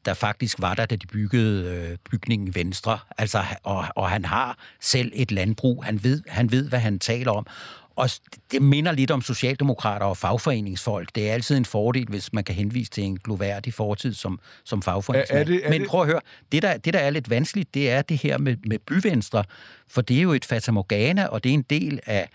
der 0.07 0.13
faktisk 0.13 0.61
var 0.61 0.73
der, 0.73 0.85
da 0.85 0.95
de 0.95 1.07
byggede 1.07 1.71
øh, 1.71 1.97
bygningen 2.11 2.55
Venstre. 2.55 2.99
Altså, 3.17 3.43
og, 3.63 3.85
og 3.95 4.09
han 4.09 4.25
har 4.25 4.57
selv 4.81 5.11
et 5.15 5.31
landbrug. 5.31 5.85
Han 5.85 6.03
ved, 6.03 6.23
han 6.27 6.51
ved, 6.51 6.69
hvad 6.69 6.79
han 6.79 6.99
taler 6.99 7.31
om. 7.31 7.47
Og 7.95 8.09
det 8.51 8.61
minder 8.61 8.91
lidt 8.91 9.11
om 9.11 9.21
socialdemokrater 9.21 10.05
og 10.05 10.17
fagforeningsfolk. 10.17 11.15
Det 11.15 11.29
er 11.29 11.33
altid 11.33 11.57
en 11.57 11.65
fordel, 11.65 12.05
hvis 12.09 12.33
man 12.33 12.43
kan 12.43 12.55
henvise 12.55 12.91
til 12.91 13.03
en 13.03 13.17
gloværdig 13.17 13.73
fortid 13.73 14.13
som, 14.13 14.39
som 14.63 14.81
fagforeningsmand. 14.81 15.49
Er, 15.49 15.55
er 15.55 15.59
det, 15.59 15.65
er 15.65 15.69
Men 15.69 15.85
prøv 15.87 16.01
at 16.01 16.07
høre, 16.07 16.21
det 16.51 16.61
der, 16.61 16.77
det 16.77 16.93
der 16.93 16.99
er 16.99 17.09
lidt 17.09 17.29
vanskeligt, 17.29 17.73
det 17.73 17.91
er 17.91 18.01
det 18.01 18.17
her 18.17 18.37
med, 18.37 18.55
med 18.65 18.79
byvenstre, 18.79 19.43
for 19.87 20.01
det 20.01 20.17
er 20.17 20.21
jo 20.21 20.33
et 20.33 20.45
fatamorgana, 20.45 21.25
og 21.25 21.43
det 21.43 21.49
er 21.49 21.53
en 21.53 21.65
del 21.69 21.99
af 22.05 22.29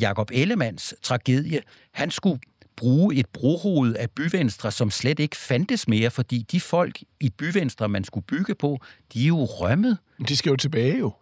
Jakob 0.00 0.30
Ellemands 0.32 0.94
tragedie. 1.02 1.60
Han 1.92 2.10
skulle 2.10 2.40
bruge 2.80 3.14
et 3.14 3.26
brohoved 3.26 3.94
af 3.94 4.10
byvenstre, 4.10 4.70
som 4.70 4.90
slet 4.90 5.18
ikke 5.18 5.36
fandtes 5.36 5.88
mere, 5.88 6.10
fordi 6.10 6.46
de 6.52 6.60
folk 6.60 6.98
i 7.20 7.30
byvenstre, 7.30 7.88
man 7.88 8.04
skulle 8.04 8.24
bygge 8.26 8.54
på, 8.54 8.80
de 9.14 9.22
er 9.22 9.28
jo 9.28 9.44
rømmet. 9.44 9.98
De 10.28 10.36
skal 10.36 10.50
jo 10.50 10.56
tilbage 10.56 10.98
jo. 10.98 11.12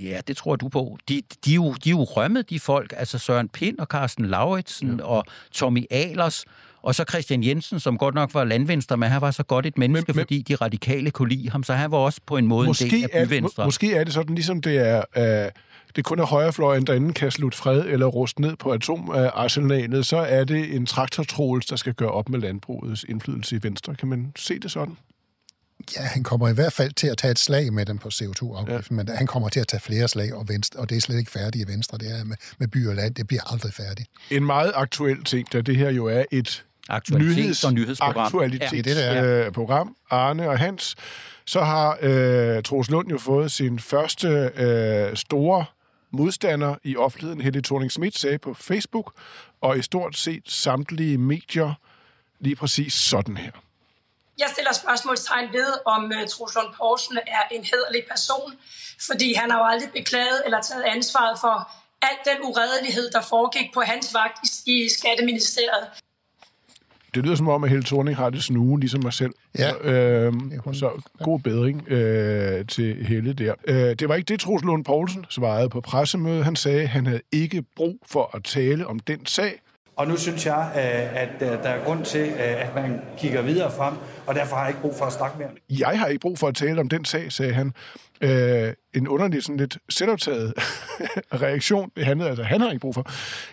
Ja, 0.00 0.20
det 0.28 0.36
tror 0.36 0.56
du 0.56 0.68
på. 0.68 0.98
De, 1.08 1.22
de, 1.44 1.50
er 1.50 1.54
jo, 1.54 1.74
de 1.84 1.88
er 1.88 1.90
jo 1.90 2.04
rømmet, 2.04 2.50
de 2.50 2.60
folk. 2.60 2.94
Altså 2.96 3.18
Søren 3.18 3.48
Pind 3.48 3.78
og 3.78 3.86
Carsten 3.86 4.26
Lauritsen 4.26 4.96
ja. 4.98 5.04
og 5.04 5.24
Tommy 5.52 5.84
Alers. 5.90 6.44
Og 6.82 6.94
så 6.94 7.04
Christian 7.08 7.44
Jensen, 7.44 7.80
som 7.80 7.98
godt 7.98 8.14
nok 8.14 8.34
var 8.34 8.44
landvenstre, 8.44 8.96
men 8.96 9.10
han 9.10 9.20
var 9.20 9.30
så 9.30 9.42
godt 9.42 9.66
et 9.66 9.78
menneske, 9.78 10.12
men, 10.12 10.16
men, 10.16 10.22
fordi 10.22 10.42
de 10.42 10.54
radikale 10.54 11.10
kunne 11.10 11.28
lide 11.28 11.50
ham. 11.50 11.62
Så 11.62 11.74
han 11.74 11.90
var 11.90 11.98
også 11.98 12.20
på 12.26 12.36
en 12.36 12.46
måde 12.46 12.68
en 12.68 12.74
del 12.74 13.08
af 13.12 13.28
byvenstre. 13.28 13.62
Er, 13.62 13.66
måske 13.66 13.94
er 13.94 14.04
det 14.04 14.14
sådan, 14.14 14.34
ligesom 14.34 14.62
det 14.62 14.78
er... 14.78 15.04
Øh 15.46 15.50
det 15.96 16.04
kun 16.04 16.18
er 16.18 16.24
højrefløjen, 16.24 16.86
der 16.86 16.94
enten 16.94 17.12
kan 17.12 17.30
slutte 17.30 17.58
fred 17.58 17.84
eller 17.86 18.06
ruste 18.06 18.40
ned 18.40 18.56
på 18.56 18.72
atomarsenalet, 18.72 20.06
så 20.06 20.16
er 20.16 20.44
det 20.44 20.74
en 20.74 20.86
traktortrols, 20.86 21.66
der 21.66 21.76
skal 21.76 21.94
gøre 21.94 22.10
op 22.10 22.28
med 22.28 22.38
landbrugets 22.38 23.04
indflydelse 23.08 23.56
i 23.56 23.58
Venstre. 23.62 23.94
Kan 23.94 24.08
man 24.08 24.32
se 24.36 24.58
det 24.58 24.70
sådan? 24.70 24.96
Ja, 25.96 26.02
han 26.02 26.22
kommer 26.22 26.48
i 26.48 26.52
hvert 26.52 26.72
fald 26.72 26.92
til 26.92 27.06
at 27.06 27.18
tage 27.18 27.30
et 27.30 27.38
slag 27.38 27.72
med 27.72 27.86
dem 27.86 27.98
på 27.98 28.08
CO2-afgiften, 28.08 28.96
ja. 28.96 29.02
men 29.04 29.16
han 29.16 29.26
kommer 29.26 29.48
til 29.48 29.60
at 29.60 29.68
tage 29.68 29.80
flere 29.80 30.08
slag, 30.08 30.34
og, 30.34 30.48
venstre, 30.48 30.80
og 30.80 30.90
det 30.90 30.96
er 30.96 31.00
slet 31.00 31.18
ikke 31.18 31.30
færdigt 31.30 31.68
i 31.68 31.72
Venstre. 31.72 31.98
Det 31.98 32.20
er 32.20 32.24
med, 32.24 32.36
med 32.58 32.68
by 32.68 32.88
og 32.88 32.94
land, 32.94 33.14
det 33.14 33.26
bliver 33.26 33.52
aldrig 33.52 33.72
færdigt. 33.72 34.08
En 34.30 34.44
meget 34.44 34.72
aktuel 34.74 35.24
ting, 35.24 35.52
da 35.52 35.60
det 35.60 35.76
her 35.76 35.90
jo 35.90 36.06
er 36.06 36.24
et 36.30 36.64
nyheds, 37.12 37.64
og 37.64 37.74
nyhedsprogram. 37.74 38.24
Aktualitetsprogram. 38.24 39.96
Ja. 40.10 40.16
Øh, 40.16 40.22
Arne 40.28 40.48
og 40.48 40.58
Hans, 40.58 40.96
så 41.44 41.60
har 41.60 41.98
øh, 42.02 42.62
Troels 42.62 42.90
Lund 42.90 43.08
jo 43.08 43.18
fået 43.18 43.52
sin 43.52 43.78
første 43.78 44.28
øh, 44.56 45.16
store 45.16 45.64
modstander 46.12 46.76
i 46.84 46.96
offentligheden, 46.96 47.40
Helle 47.40 47.62
thorning 47.62 47.92
Schmidt, 47.92 48.18
sagde 48.18 48.38
på 48.38 48.54
Facebook, 48.54 49.14
og 49.60 49.78
i 49.78 49.82
stort 49.82 50.16
set 50.16 50.42
samtlige 50.46 51.18
medier 51.18 51.74
lige 52.40 52.56
præcis 52.56 52.92
sådan 52.94 53.36
her. 53.36 53.52
Jeg 54.38 54.48
stiller 54.52 54.72
spørgsmålstegn 54.72 55.52
ved, 55.52 55.72
om 55.86 56.04
uh, 56.04 56.28
Troels 56.28 56.54
Lund 56.54 56.74
Poulsen 56.76 57.18
er 57.26 57.44
en 57.50 57.64
hederlig 57.64 58.02
person, 58.10 58.52
fordi 59.06 59.34
han 59.34 59.50
har 59.50 59.58
jo 59.58 59.64
aldrig 59.64 59.90
beklaget 59.92 60.42
eller 60.44 60.60
taget 60.60 60.82
ansvaret 60.82 61.38
for 61.40 61.70
al 62.02 62.16
den 62.24 62.38
uredelighed, 62.48 63.10
der 63.10 63.22
foregik 63.22 63.68
på 63.74 63.80
hans 63.80 64.14
vagt 64.14 64.38
i, 64.66 64.72
i 64.84 64.88
Skatteministeriet. 64.88 65.86
Det 67.14 67.24
lyder 67.24 67.34
som 67.34 67.48
om, 67.48 67.64
at 67.64 67.70
Helle 67.70 67.84
Thorning 67.84 68.16
har 68.16 68.30
det 68.30 68.42
snue, 68.42 68.80
ligesom 68.80 69.00
mig 69.02 69.12
selv. 69.12 69.32
Ja. 69.58 69.70
Så, 69.70 69.78
øh, 69.78 70.32
så 70.72 71.02
god 71.22 71.40
bedring 71.40 71.88
øh, 71.88 72.66
til 72.66 73.06
Helle 73.06 73.32
der. 73.32 73.54
Øh, 73.68 73.74
det 73.76 74.08
var 74.08 74.14
ikke 74.14 74.28
det, 74.28 74.40
Troels 74.40 74.64
Lund 74.64 74.84
Poulsen 74.84 75.24
svarede 75.28 75.68
på 75.68 75.80
pressemødet. 75.80 76.44
Han 76.44 76.56
sagde, 76.56 76.82
at 76.82 76.88
han 76.88 77.06
havde 77.06 77.20
ikke 77.32 77.64
brug 77.76 77.96
for 78.06 78.36
at 78.36 78.44
tale 78.44 78.86
om 78.86 78.98
den 79.00 79.26
sag. 79.26 79.60
Og 79.96 80.08
nu 80.08 80.16
synes 80.16 80.46
jeg, 80.46 80.70
øh, 80.76 81.22
at 81.22 81.42
øh, 81.42 81.62
der 81.62 81.68
er 81.68 81.84
grund 81.84 82.04
til, 82.04 82.20
øh, 82.20 82.66
at 82.66 82.74
man 82.74 83.00
kigger 83.18 83.42
videre 83.42 83.70
frem, 83.72 83.94
og 84.26 84.34
derfor 84.34 84.56
har 84.56 84.62
jeg 84.62 84.70
ikke 84.70 84.80
brug 84.80 84.94
for 84.98 85.04
at 85.04 85.12
snakke 85.12 85.38
mere. 85.38 85.48
Jeg 85.70 85.98
har 86.00 86.06
ikke 86.06 86.20
brug 86.20 86.38
for 86.38 86.48
at 86.48 86.54
tale 86.54 86.80
om 86.80 86.88
den 86.88 87.04
sag, 87.04 87.32
sagde 87.32 87.52
han. 87.52 87.72
Øh, 88.20 88.72
en 88.94 89.08
underlig, 89.08 89.42
sådan 89.42 89.56
lidt 89.56 89.78
selvoptaget 89.88 90.54
reaktion. 91.42 91.90
Det 91.96 92.04
handlede 92.04 92.28
altså, 92.28 92.44
han 92.44 92.60
har 92.60 92.70
ikke 92.70 92.80
brug 92.80 92.94
for. 92.94 93.06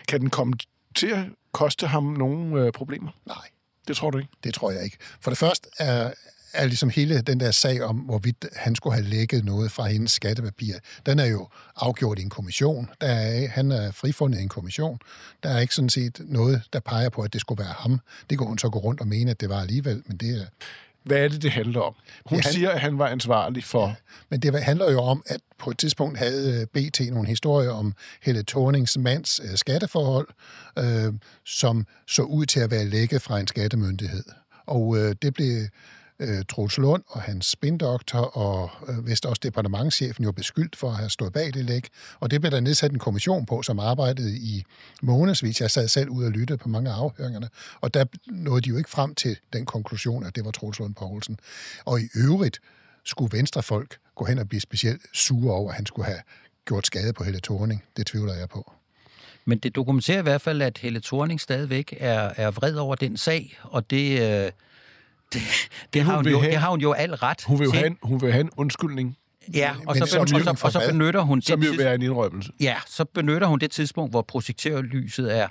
Kan 0.08 0.20
den 0.20 0.30
komme 0.30 0.54
til 0.94 1.06
at 1.06 1.18
koste 1.58 1.86
ham 1.86 2.04
nogle 2.04 2.60
øh, 2.60 2.72
problemer? 2.72 3.10
Nej. 3.26 3.46
Det 3.88 3.96
tror 3.96 4.10
du 4.10 4.18
ikke? 4.18 4.30
Det 4.44 4.54
tror 4.54 4.70
jeg 4.70 4.84
ikke. 4.84 4.96
For 5.20 5.30
det 5.30 5.38
første 5.38 5.68
er, 5.78 6.10
er 6.52 6.66
ligesom 6.66 6.90
hele 6.90 7.20
den 7.20 7.40
der 7.40 7.50
sag 7.50 7.82
om, 7.82 7.96
hvorvidt 7.96 8.46
han 8.56 8.74
skulle 8.74 8.94
have 8.94 9.06
lækket 9.06 9.44
noget 9.44 9.72
fra 9.72 9.86
hendes 9.86 10.12
skattepapir, 10.12 10.74
den 11.06 11.18
er 11.18 11.24
jo 11.26 11.48
afgjort 11.76 12.18
i 12.18 12.22
en 12.22 12.30
kommission. 12.30 12.90
Der 13.00 13.06
er, 13.06 13.48
han 13.48 13.72
er 13.72 13.90
frifundet 13.92 14.38
i 14.38 14.42
en 14.42 14.48
kommission. 14.48 14.98
Der 15.42 15.50
er 15.50 15.58
ikke 15.58 15.74
sådan 15.74 15.90
set 15.90 16.20
noget, 16.24 16.62
der 16.72 16.80
peger 16.80 17.08
på, 17.08 17.22
at 17.22 17.32
det 17.32 17.40
skulle 17.40 17.64
være 17.64 17.74
ham. 17.78 18.00
Det 18.30 18.38
kunne 18.38 18.48
hun 18.48 18.58
så 18.58 18.68
gå 18.68 18.78
rundt 18.78 19.00
og 19.00 19.06
mene, 19.08 19.30
at 19.30 19.40
det 19.40 19.48
var 19.48 19.60
alligevel, 19.60 20.02
men 20.06 20.16
det 20.16 20.40
er... 20.40 20.46
Hvad 21.04 21.18
er 21.18 21.28
det, 21.28 21.42
det 21.42 21.50
handler 21.50 21.80
om? 21.80 21.94
Hun 22.26 22.40
han- 22.40 22.52
siger, 22.52 22.70
at 22.70 22.80
han 22.80 22.98
var 22.98 23.06
ansvarlig 23.08 23.64
for... 23.64 23.86
Ja. 23.86 23.94
Men 24.30 24.40
det 24.40 24.62
handler 24.62 24.92
jo 24.92 25.00
om, 25.00 25.22
at 25.26 25.40
på 25.58 25.70
et 25.70 25.78
tidspunkt 25.78 26.18
havde 26.18 26.60
øh, 26.60 26.66
BT 26.82 27.00
nogle 27.10 27.28
historier 27.28 27.70
om 27.70 27.92
Helle 28.22 28.42
Thornings 28.48 28.98
mands 28.98 29.40
øh, 29.40 29.56
skatteforhold, 29.58 30.28
øh, 30.78 31.12
som 31.46 31.86
så 32.06 32.22
ud 32.22 32.46
til 32.46 32.60
at 32.60 32.70
være 32.70 32.84
lækket 32.84 33.22
fra 33.22 33.40
en 33.40 33.46
skattemyndighed. 33.46 34.24
Og 34.66 34.98
øh, 34.98 35.14
det 35.22 35.34
blev 35.34 35.66
øh, 36.20 36.44
Troels 36.48 36.78
Lund 36.78 37.02
og 37.08 37.22
hans 37.22 37.46
spindoktor 37.46 38.18
og 38.18 38.70
øh, 38.88 39.06
vist 39.06 39.26
også 39.26 39.40
departementchefen 39.42 40.24
jo 40.24 40.32
beskyldt 40.32 40.76
for 40.76 40.88
at 40.90 40.96
have 40.96 41.10
stået 41.10 41.32
bag 41.32 41.54
det 41.54 41.64
læk. 41.64 41.88
Og 42.20 42.30
det 42.30 42.40
blev 42.40 42.50
der 42.50 42.60
nedsat 42.60 42.92
en 42.92 42.98
kommission 42.98 43.46
på, 43.46 43.62
som 43.62 43.78
arbejdede 43.78 44.36
i 44.36 44.64
månedsvis. 45.02 45.60
Jeg 45.60 45.70
sad 45.70 45.88
selv 45.88 46.08
ude 46.08 46.26
og 46.26 46.32
lyttede 46.32 46.58
på 46.58 46.68
mange 46.68 46.90
af 46.90 46.94
afhøringerne, 46.94 47.48
og 47.80 47.94
der 47.94 48.04
nåede 48.26 48.60
de 48.60 48.68
jo 48.68 48.76
ikke 48.76 48.90
frem 48.90 49.14
til 49.14 49.36
den 49.52 49.66
konklusion, 49.66 50.26
at 50.26 50.36
det 50.36 50.44
var 50.44 50.50
Troels 50.50 50.78
Lund 50.78 50.94
Poulsen. 50.94 51.38
Og 51.84 52.00
i 52.00 52.08
øvrigt 52.16 52.60
skulle 53.04 53.36
venstrefolk 53.36 53.98
gå 54.14 54.24
hen 54.24 54.38
og 54.38 54.48
blive 54.48 54.60
specielt 54.60 55.02
sure 55.14 55.54
over, 55.54 55.70
at 55.70 55.76
han 55.76 55.86
skulle 55.86 56.06
have 56.06 56.20
gjort 56.66 56.86
skade 56.86 57.12
på 57.12 57.24
Helle 57.24 57.40
Thorning. 57.40 57.84
Det 57.96 58.06
tvivler 58.06 58.34
jeg 58.34 58.48
på. 58.48 58.72
Men 59.44 59.58
det 59.58 59.74
dokumenterer 59.74 60.18
i 60.18 60.22
hvert 60.22 60.40
fald, 60.40 60.62
at 60.62 60.78
Helle 60.78 61.00
Thorning 61.00 61.40
stadigvæk 61.40 61.94
er, 62.00 62.32
er 62.36 62.50
vred 62.50 62.74
over 62.74 62.94
den 62.94 63.16
sag, 63.16 63.58
og 63.62 63.90
det, 63.90 64.20
øh, 64.20 64.50
det, 65.32 65.40
det, 65.92 66.02
har, 66.02 66.16
hun 66.16 66.26
jo, 66.26 66.38
have- 66.40 66.50
det 66.52 66.58
har 66.60 66.70
hun 66.70 66.80
jo 66.80 66.92
al 66.92 67.14
ret 67.14 67.44
Hun 67.44 67.58
vil 67.58 67.64
jo 67.64 67.70
til. 67.70 67.78
have 67.78 67.86
en, 67.86 67.98
hun 68.02 68.20
vil 68.22 68.32
have 68.32 68.40
en 68.40 68.50
undskyldning, 68.56 69.16
Ja, 69.54 69.72
og 69.86 69.96
så, 69.96 70.06
som 70.06 70.26
ben, 70.26 70.48
og, 70.48 70.58
så, 70.58 70.66
og 70.66 70.72
så 70.72 70.88
benytter 70.92 71.20
hun 71.20 71.42
som 71.42 71.60
det 71.60 71.66
jo 71.68 71.72
tids- 71.72 71.94
en 71.94 72.02
indrømmelse. 72.02 72.52
Ja, 72.60 72.76
så 72.86 73.04
benytter 73.04 73.46
hun 73.46 73.58
det 73.58 73.70
tidspunkt, 73.70 74.12
hvor 74.12 74.22
projektørlyset 74.22 75.38
er, 75.38 75.48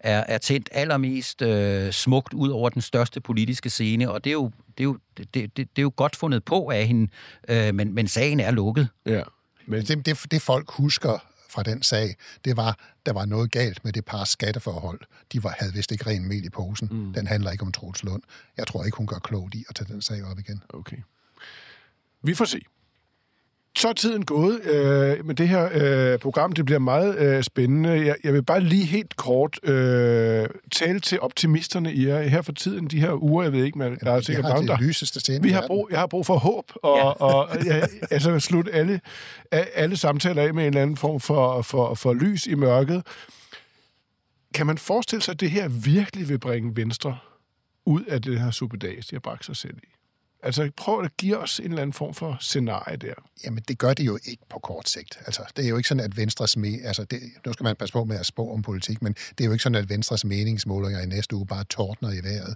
er, 0.00 0.24
er 0.28 0.38
tændt 0.38 0.68
allermest 0.72 1.42
øh, 1.42 1.92
smukt 1.92 2.34
ud 2.34 2.48
over 2.48 2.68
den 2.68 2.82
største 2.82 3.20
politiske 3.20 3.70
scene, 3.70 4.10
og 4.10 4.24
det 4.24 4.30
er 4.30 4.34
jo, 4.34 4.50
det 4.68 4.80
er 4.80 4.84
jo, 4.84 4.98
det, 5.18 5.34
det, 5.34 5.56
det 5.56 5.68
er 5.76 5.82
jo 5.82 5.92
godt 5.96 6.16
fundet 6.16 6.44
på 6.44 6.70
af 6.70 6.86
hende, 6.86 7.08
øh, 7.48 7.74
men, 7.74 7.94
men 7.94 8.08
sagen 8.08 8.40
er 8.40 8.50
lukket. 8.50 8.88
Ja. 9.06 9.22
Men 9.66 9.82
det, 9.84 10.06
det, 10.06 10.18
det 10.30 10.42
folk 10.42 10.70
husker 10.70 11.18
fra 11.48 11.62
den 11.62 11.82
sag, 11.82 12.16
det 12.44 12.56
var, 12.56 12.78
der 13.06 13.12
var 13.12 13.24
noget 13.24 13.50
galt 13.50 13.84
med 13.84 13.92
det 13.92 14.04
par 14.04 14.24
skatteforhold. 14.24 15.00
De 15.32 15.44
var, 15.44 15.54
havde 15.58 15.72
vist 15.72 15.92
ikke 15.92 16.06
ren 16.06 16.28
mel 16.28 16.44
i 16.44 16.50
posen. 16.50 16.88
Mm. 16.90 17.12
Den 17.12 17.26
handler 17.26 17.50
ikke 17.50 17.64
om 17.64 17.72
Troels 17.72 18.02
Lund. 18.02 18.22
Jeg 18.56 18.66
tror 18.66 18.84
ikke, 18.84 18.96
hun 18.96 19.06
gør 19.06 19.18
klogt 19.18 19.54
i 19.54 19.64
at 19.68 19.74
tage 19.74 19.92
den 19.92 20.02
sag 20.02 20.24
op 20.24 20.38
igen. 20.38 20.62
Okay. 20.68 20.96
Vi 22.22 22.34
får 22.34 22.44
se. 22.44 22.60
Så 23.78 23.88
er 23.88 23.92
tiden 23.92 24.24
gået 24.24 24.60
øh, 24.64 25.26
med 25.26 25.34
det 25.34 25.48
her 25.48 25.68
øh, 25.72 26.18
program. 26.18 26.52
Det 26.52 26.64
bliver 26.64 26.78
meget 26.78 27.18
øh, 27.18 27.42
spændende. 27.42 27.90
Jeg, 27.90 28.16
jeg 28.24 28.32
vil 28.32 28.42
bare 28.42 28.60
lige 28.60 28.84
helt 28.84 29.16
kort 29.16 29.58
øh, 29.62 30.48
tale 30.72 31.00
til 31.00 31.20
optimisterne 31.20 31.92
i 31.92 32.06
jer 32.06 32.22
her 32.22 32.42
for 32.42 32.52
tiden, 32.52 32.86
de 32.86 33.00
her 33.00 33.22
uger. 33.22 33.42
Jeg 33.42 33.52
ved 33.52 33.64
ikke, 33.64 33.78
men 33.78 33.96
der 33.96 34.12
er 34.12 34.20
sikkert 34.20 34.44
mange, 34.44 34.68
der... 34.68 34.76
det 34.76 34.86
lyseste 34.86 35.20
scene 35.20 35.42
Vi 35.42 35.50
har 35.50 35.66
brug, 35.66 35.88
jeg 35.90 35.98
har 35.98 36.06
brug 36.06 36.26
for 36.26 36.36
håb, 36.36 36.72
og, 36.82 36.96
ja. 36.96 37.04
og 37.04 37.64
ja, 37.64 37.86
altså 38.10 38.40
slutte 38.40 38.72
alle, 38.72 39.00
alle 39.50 39.96
samtaler 39.96 40.42
af 40.42 40.54
med 40.54 40.62
en 40.62 40.68
eller 40.68 40.82
anden 40.82 40.96
form 40.96 41.20
for, 41.20 41.62
for, 41.62 41.94
for 41.94 42.14
lys 42.14 42.46
i 42.46 42.54
mørket. 42.54 43.02
Kan 44.54 44.66
man 44.66 44.78
forestille 44.78 45.22
sig, 45.22 45.32
at 45.32 45.40
det 45.40 45.50
her 45.50 45.68
virkelig 45.68 46.28
vil 46.28 46.38
bringe 46.38 46.76
Venstre 46.76 47.18
ud 47.86 48.02
af 48.02 48.22
det 48.22 48.40
her 48.40 48.50
superdags, 48.50 49.06
de 49.06 49.14
har 49.14 49.20
bragt 49.20 49.44
sig 49.44 49.56
selv 49.56 49.76
i? 49.82 49.97
Altså 50.42 50.70
prøv 50.76 51.04
at 51.04 51.16
give 51.16 51.38
os 51.38 51.58
en 51.58 51.64
eller 51.64 51.82
anden 51.82 51.92
form 51.92 52.14
for 52.14 52.36
scenarie 52.40 52.96
der. 52.96 53.14
Jamen, 53.44 53.62
det 53.68 53.78
gør 53.78 53.94
det 53.94 54.06
jo 54.06 54.18
ikke 54.24 54.42
på 54.50 54.58
kort 54.58 54.88
sigt. 54.88 55.18
Altså, 55.26 55.42
det 55.56 55.64
er 55.64 55.68
jo 55.68 55.76
ikke 55.76 55.88
sådan, 55.88 56.04
at 56.04 56.16
Venstres... 56.16 56.56
Me- 56.56 56.86
altså, 56.86 57.04
det, 57.04 57.20
nu 57.46 57.52
skal 57.52 57.64
man 57.64 57.76
passe 57.76 57.92
på 57.92 58.04
med 58.04 58.18
at 58.18 58.26
spå 58.26 58.52
om 58.52 58.62
politik, 58.62 59.02
men 59.02 59.12
det 59.12 59.40
er 59.40 59.44
jo 59.44 59.52
ikke 59.52 59.62
sådan, 59.62 59.76
at 59.82 59.88
Venstres 59.88 60.24
meningsmålinger 60.24 61.00
i 61.00 61.06
næste 61.06 61.36
uge 61.36 61.46
bare 61.46 61.64
tordner 61.64 62.10
i 62.12 62.24
vejret. 62.24 62.54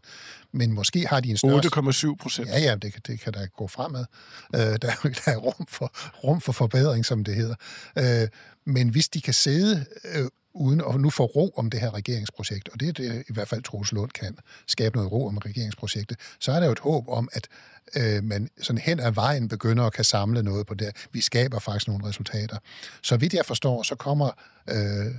Men 0.52 0.72
måske 0.72 1.06
har 1.06 1.20
de 1.20 1.30
en 1.30 1.36
større... 1.36 2.12
8,7 2.12 2.14
procent. 2.22 2.48
Ja, 2.48 2.58
ja, 2.60 2.74
det, 2.74 2.92
kan- 2.92 3.02
det 3.06 3.20
kan 3.20 3.32
da 3.32 3.46
gå 3.56 3.66
fremad. 3.68 4.04
Øh, 4.54 4.60
der, 4.60 4.68
er, 4.88 5.08
der 5.24 5.32
er 5.32 5.36
rum 5.36 5.66
for, 5.68 5.92
rum 6.24 6.40
for 6.40 6.52
forbedring, 6.52 7.04
som 7.06 7.24
det 7.24 7.34
hedder. 7.34 7.54
Øh, 8.22 8.28
men 8.66 8.88
hvis 8.88 9.08
de 9.08 9.20
kan 9.20 9.34
sidde 9.34 9.84
øh, 10.14 10.28
uden 10.54 10.82
at 10.88 11.00
nu 11.00 11.10
få 11.10 11.24
ro 11.24 11.52
om 11.56 11.70
det 11.70 11.80
her 11.80 11.94
regeringsprojekt, 11.94 12.68
og 12.68 12.80
det 12.80 12.88
er 12.88 12.92
det 12.92 13.24
i 13.28 13.32
hvert 13.32 13.48
fald 13.48 13.62
Troels 13.62 13.92
Lund 13.92 14.10
kan, 14.10 14.38
skabe 14.66 14.96
noget 14.96 15.12
ro 15.12 15.26
om 15.26 15.38
regeringsprojektet, 15.38 16.18
så 16.40 16.52
er 16.52 16.60
der 16.60 16.66
jo 16.66 16.72
et 16.72 16.78
håb 16.78 17.08
om, 17.08 17.28
at 17.32 17.48
øh, 17.96 18.24
man 18.24 18.48
sådan 18.60 18.78
hen 18.78 19.00
ad 19.00 19.12
vejen 19.12 19.48
begynder 19.48 19.84
at 19.84 19.92
kan 19.92 20.04
samle 20.04 20.42
noget 20.42 20.66
på 20.66 20.74
det. 20.74 21.06
Vi 21.12 21.20
skaber 21.20 21.58
faktisk 21.58 21.88
nogle 21.88 22.08
resultater. 22.08 22.56
Så 23.02 23.16
vidt 23.16 23.34
jeg 23.34 23.46
forstår, 23.46 23.82
så 23.82 23.94
kommer 23.94 24.30
øh, 24.70 25.14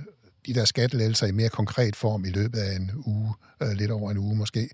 de 0.46 0.54
der 0.54 0.64
skattelettelser 0.64 1.26
i 1.26 1.32
mere 1.32 1.48
konkret 1.48 1.96
form 1.96 2.24
i 2.24 2.30
løbet 2.30 2.58
af 2.58 2.76
en 2.76 2.90
uge, 3.06 3.34
øh, 3.62 3.68
lidt 3.72 3.90
over 3.90 4.10
en 4.10 4.18
uge 4.18 4.36
måske. 4.36 4.68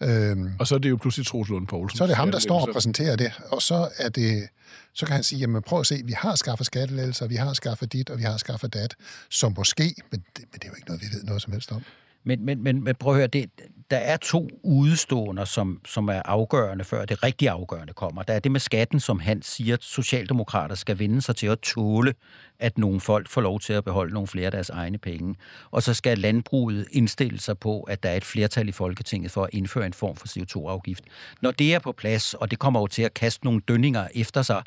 Øh, 0.00 0.36
Og 0.58 0.66
så 0.66 0.74
er 0.74 0.78
det 0.78 0.90
jo 0.90 0.96
pludselig 0.96 1.26
Troels 1.26 1.48
Lund 1.48 1.66
Poulsen. 1.66 1.96
så 1.98 2.04
er 2.04 2.08
det 2.08 2.16
ham, 2.16 2.30
der 2.32 2.38
står 2.38 2.60
og 2.60 2.68
præsenterer 2.72 3.16
det, 3.16 3.32
og 3.50 3.62
så 3.62 3.88
er 3.98 4.08
det, 4.08 4.48
så 4.94 5.06
kan 5.06 5.14
han 5.14 5.24
sige, 5.24 5.38
jamen 5.38 5.62
prøv 5.62 5.80
at 5.80 5.86
se, 5.86 6.02
vi 6.04 6.12
har 6.12 6.34
skaffet 6.34 6.66
skattelettelser, 6.66 7.26
vi 7.26 7.36
har 7.36 7.52
skaffet 7.52 7.92
dit, 7.92 8.10
og 8.10 8.18
vi 8.18 8.22
har 8.24 8.36
skaffet 8.36 8.74
dat, 8.74 8.94
som 9.30 9.54
måske, 9.56 9.94
men 10.10 10.20
det, 10.36 10.44
men 10.52 10.54
det 10.54 10.64
er 10.64 10.68
jo 10.68 10.74
ikke 10.74 10.86
noget, 10.88 11.02
vi 11.02 11.06
ved 11.16 11.22
noget 11.24 11.42
som 11.42 11.52
helst 11.52 11.72
om. 11.72 11.82
Men, 12.24 12.44
men, 12.44 12.62
men, 12.62 12.84
men 12.84 12.94
prøv 12.94 13.12
at 13.12 13.16
høre, 13.16 13.26
det, 13.26 13.50
der 13.90 13.96
er 13.96 14.16
to 14.16 14.48
udstående, 14.62 15.46
som, 15.46 15.80
som 15.86 16.08
er 16.08 16.22
afgørende, 16.24 16.84
før 16.84 17.04
det 17.04 17.22
rigtig 17.22 17.48
afgørende 17.48 17.92
kommer. 17.92 18.22
Der 18.22 18.34
er 18.34 18.38
det 18.38 18.52
med 18.52 18.60
skatten, 18.60 19.00
som 19.00 19.20
han 19.20 19.42
siger, 19.42 19.74
at 19.74 19.82
socialdemokrater 19.82 20.74
skal 20.74 20.98
vende 20.98 21.22
sig 21.22 21.36
til 21.36 21.46
at 21.46 21.58
tåle, 21.58 22.14
at 22.58 22.78
nogle 22.78 23.00
folk 23.00 23.28
får 23.28 23.40
lov 23.40 23.60
til 23.60 23.72
at 23.72 23.84
beholde 23.84 24.14
nogle 24.14 24.26
flere 24.26 24.46
af 24.46 24.52
deres 24.52 24.70
egne 24.70 24.98
penge. 24.98 25.34
Og 25.70 25.82
så 25.82 25.94
skal 25.94 26.18
landbruget 26.18 26.86
indstille 26.92 27.40
sig 27.40 27.58
på, 27.58 27.80
at 27.80 28.02
der 28.02 28.08
er 28.08 28.16
et 28.16 28.24
flertal 28.24 28.68
i 28.68 28.72
Folketinget 28.72 29.30
for 29.30 29.44
at 29.44 29.50
indføre 29.52 29.86
en 29.86 29.92
form 29.92 30.16
for 30.16 30.26
CO2-afgift. 30.26 31.04
Når 31.40 31.50
det 31.50 31.74
er 31.74 31.78
på 31.78 31.92
plads, 31.92 32.34
og 32.34 32.50
det 32.50 32.58
kommer 32.58 32.80
jo 32.80 32.86
til 32.86 33.02
at 33.02 33.14
kaste 33.14 33.44
nogle 33.44 33.60
dønninger 33.68 34.08
efter 34.14 34.42
sig, 34.42 34.62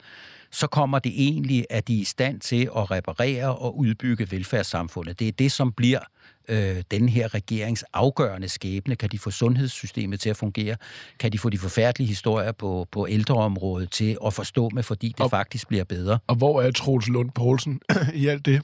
så 0.51 0.67
kommer 0.67 0.99
det 0.99 1.11
egentlig, 1.15 1.65
at 1.69 1.87
de 1.87 1.97
er 1.97 2.01
i 2.01 2.03
stand 2.03 2.39
til 2.39 2.69
at 2.77 2.91
reparere 2.91 3.55
og 3.57 3.77
udbygge 3.77 4.31
velfærdssamfundet. 4.31 5.19
Det 5.19 5.27
er 5.27 5.31
det, 5.31 5.51
som 5.51 5.71
bliver 5.71 5.99
øh, 6.47 6.83
den 6.91 7.09
her 7.09 7.33
regerings 7.33 7.83
afgørende 7.93 8.49
skæbne. 8.49 8.95
Kan 8.95 9.09
de 9.09 9.19
få 9.19 9.31
sundhedssystemet 9.31 10.19
til 10.19 10.29
at 10.29 10.37
fungere? 10.37 10.75
Kan 11.19 11.31
de 11.31 11.39
få 11.39 11.49
de 11.49 11.57
forfærdelige 11.57 12.07
historier 12.07 12.51
på, 12.51 12.87
på 12.91 13.07
ældreområdet 13.09 13.91
til 13.91 14.17
at 14.25 14.33
forstå 14.33 14.69
med, 14.73 14.83
fordi 14.83 15.07
det 15.07 15.19
Og- 15.19 15.29
faktisk 15.29 15.67
bliver 15.67 15.83
bedre? 15.83 16.19
Og 16.27 16.35
hvor 16.35 16.61
er 16.61 16.71
Troels 16.71 17.07
Lund 17.07 17.31
Poulsen 17.31 17.81
i 18.13 18.27
alt 18.27 18.45
det? 18.45 18.61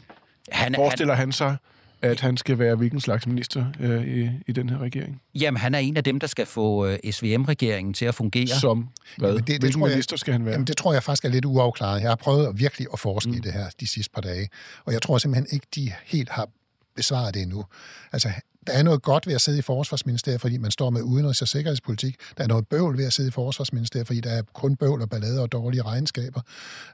Han, 0.51 0.75
Forestiller 0.75 1.13
han 1.13 1.31
sig, 1.31 1.57
at 2.03 2.19
han 2.19 2.37
skal 2.37 2.59
være 2.59 2.75
hvilken 2.75 2.99
slags 3.01 3.27
minister 3.27 3.65
øh, 3.79 4.07
i, 4.07 4.29
i 4.47 4.51
den 4.51 4.69
her 4.69 4.77
regering? 4.77 5.21
Jamen, 5.35 5.57
han 5.57 5.75
er 5.75 5.79
en 5.79 5.97
af 5.97 6.03
dem, 6.03 6.19
der 6.19 6.27
skal 6.27 6.45
få 6.45 6.87
øh, 6.87 6.97
SVM-regeringen 7.11 7.93
til 7.93 8.05
at 8.05 8.15
fungere. 8.15 8.47
Som 8.47 8.89
hvad? 9.17 9.29
Jamen, 9.29 9.43
det, 9.43 9.59
Hvilken 9.59 9.79
tror 9.79 9.87
jeg- 9.87 9.93
minister 9.95 10.17
skal 10.17 10.31
han 10.33 10.45
være? 10.45 10.51
Jamen, 10.51 10.67
det 10.67 10.77
tror 10.77 10.93
jeg 10.93 11.03
faktisk 11.03 11.25
er 11.25 11.29
lidt 11.29 11.45
uafklaret. 11.45 12.01
Jeg 12.01 12.09
har 12.09 12.15
prøvet 12.15 12.47
at 12.47 12.59
virkelig 12.59 12.87
at 12.93 12.99
forske 12.99 13.29
mm. 13.31 13.37
i 13.37 13.39
det 13.39 13.53
her 13.53 13.65
de 13.79 13.87
sidste 13.87 14.11
par 14.13 14.21
dage, 14.21 14.49
og 14.85 14.93
jeg 14.93 15.01
tror 15.01 15.17
simpelthen 15.17 15.47
ikke, 15.51 15.67
de 15.75 15.91
helt 16.05 16.29
har 16.29 16.47
besvaret 16.95 17.33
det 17.33 17.41
endnu. 17.41 17.65
Altså, 18.13 18.29
der 18.67 18.73
er 18.73 18.83
noget 18.83 19.01
godt 19.01 19.27
ved 19.27 19.33
at 19.33 19.41
sidde 19.41 19.59
i 19.59 19.61
Forsvarsministeriet, 19.61 20.41
fordi 20.41 20.57
man 20.57 20.71
står 20.71 20.89
med 20.89 21.01
udenrigs- 21.01 21.41
og 21.41 21.47
sikkerhedspolitik. 21.47 22.15
Der 22.37 22.43
er 22.43 22.47
noget 22.47 22.67
bøvl 22.67 22.97
ved 22.97 23.05
at 23.05 23.13
sidde 23.13 23.29
i 23.29 23.31
Forsvarsministeriet, 23.31 24.07
fordi 24.07 24.19
der 24.19 24.29
er 24.29 24.41
kun 24.53 24.75
bøvl 24.75 25.01
og 25.01 25.09
ballade 25.09 25.41
og 25.41 25.51
dårlige 25.51 25.81
regnskaber. 25.81 26.41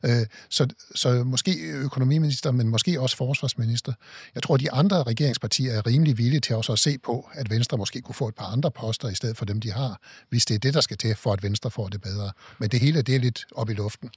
Øh, 0.05 0.25
så, 0.49 0.67
så 0.95 1.23
måske 1.23 1.51
økonomiminister, 1.61 2.51
men 2.51 2.67
måske 2.67 3.01
også 3.01 3.17
forsvarsminister. 3.17 3.93
Jeg 4.35 4.43
tror, 4.43 4.57
de 4.57 4.71
andre 4.71 5.03
regeringspartier 5.03 5.73
er 5.73 5.87
rimelig 5.87 6.17
villige 6.17 6.39
til 6.39 6.55
også 6.55 6.71
at 6.71 6.79
se 6.79 6.97
på, 6.97 7.29
at 7.33 7.49
Venstre 7.49 7.77
måske 7.77 8.01
kunne 8.01 8.15
få 8.15 8.27
et 8.27 8.35
par 8.35 8.45
andre 8.45 8.71
poster 8.71 9.09
i 9.09 9.15
stedet 9.15 9.37
for 9.37 9.45
dem, 9.45 9.59
de 9.59 9.71
har, 9.71 10.01
hvis 10.29 10.45
det 10.45 10.55
er 10.55 10.59
det, 10.59 10.73
der 10.73 10.81
skal 10.81 10.97
til, 10.97 11.15
for 11.15 11.33
at 11.33 11.43
Venstre 11.43 11.71
får 11.71 11.87
det 11.87 12.01
bedre. 12.01 12.31
Men 12.59 12.69
det 12.69 12.79
hele 12.79 13.01
det 13.01 13.15
er 13.15 13.19
lidt 13.19 13.45
op 13.55 13.69
i 13.69 13.73
luften. 13.73 14.09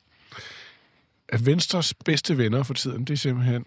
At 1.29 1.47
Venstres 1.47 1.95
bedste 1.95 2.38
venner 2.38 2.62
for 2.62 2.75
tiden, 2.75 3.05
det 3.05 3.12
er 3.12 3.19
simpelthen 3.19 3.65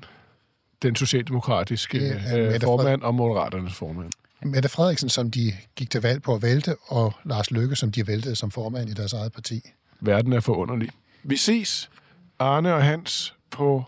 den 0.88 0.96
socialdemokratiske 0.96 2.08
er 2.08 2.54
øh, 2.54 2.62
formand 2.64 3.02
og 3.02 3.16
Moderaternes 3.16 3.74
formand. 3.74 4.12
Mette 4.44 4.70
Frederiksen, 4.70 5.10
som 5.10 5.32
de 5.32 5.52
gik 5.76 5.90
til 5.90 6.02
valg 6.02 6.22
på 6.22 6.36
at 6.36 6.42
vælte, 6.42 6.76
og 6.88 7.14
Lars 7.26 7.52
Løkke, 7.52 7.76
som 7.76 7.92
de 7.92 8.08
væltede 8.08 8.36
som 8.36 8.52
formand 8.52 8.90
i 8.90 8.94
deres 8.94 9.14
eget 9.14 9.34
parti. 9.34 9.62
Verden 10.02 10.34
er 10.34 10.40
forunderlig. 10.40 10.90
Vi 11.24 11.38
ses, 11.38 11.90
Arne 12.40 12.74
og 12.74 12.84
Hans, 12.84 13.36
på 13.52 13.84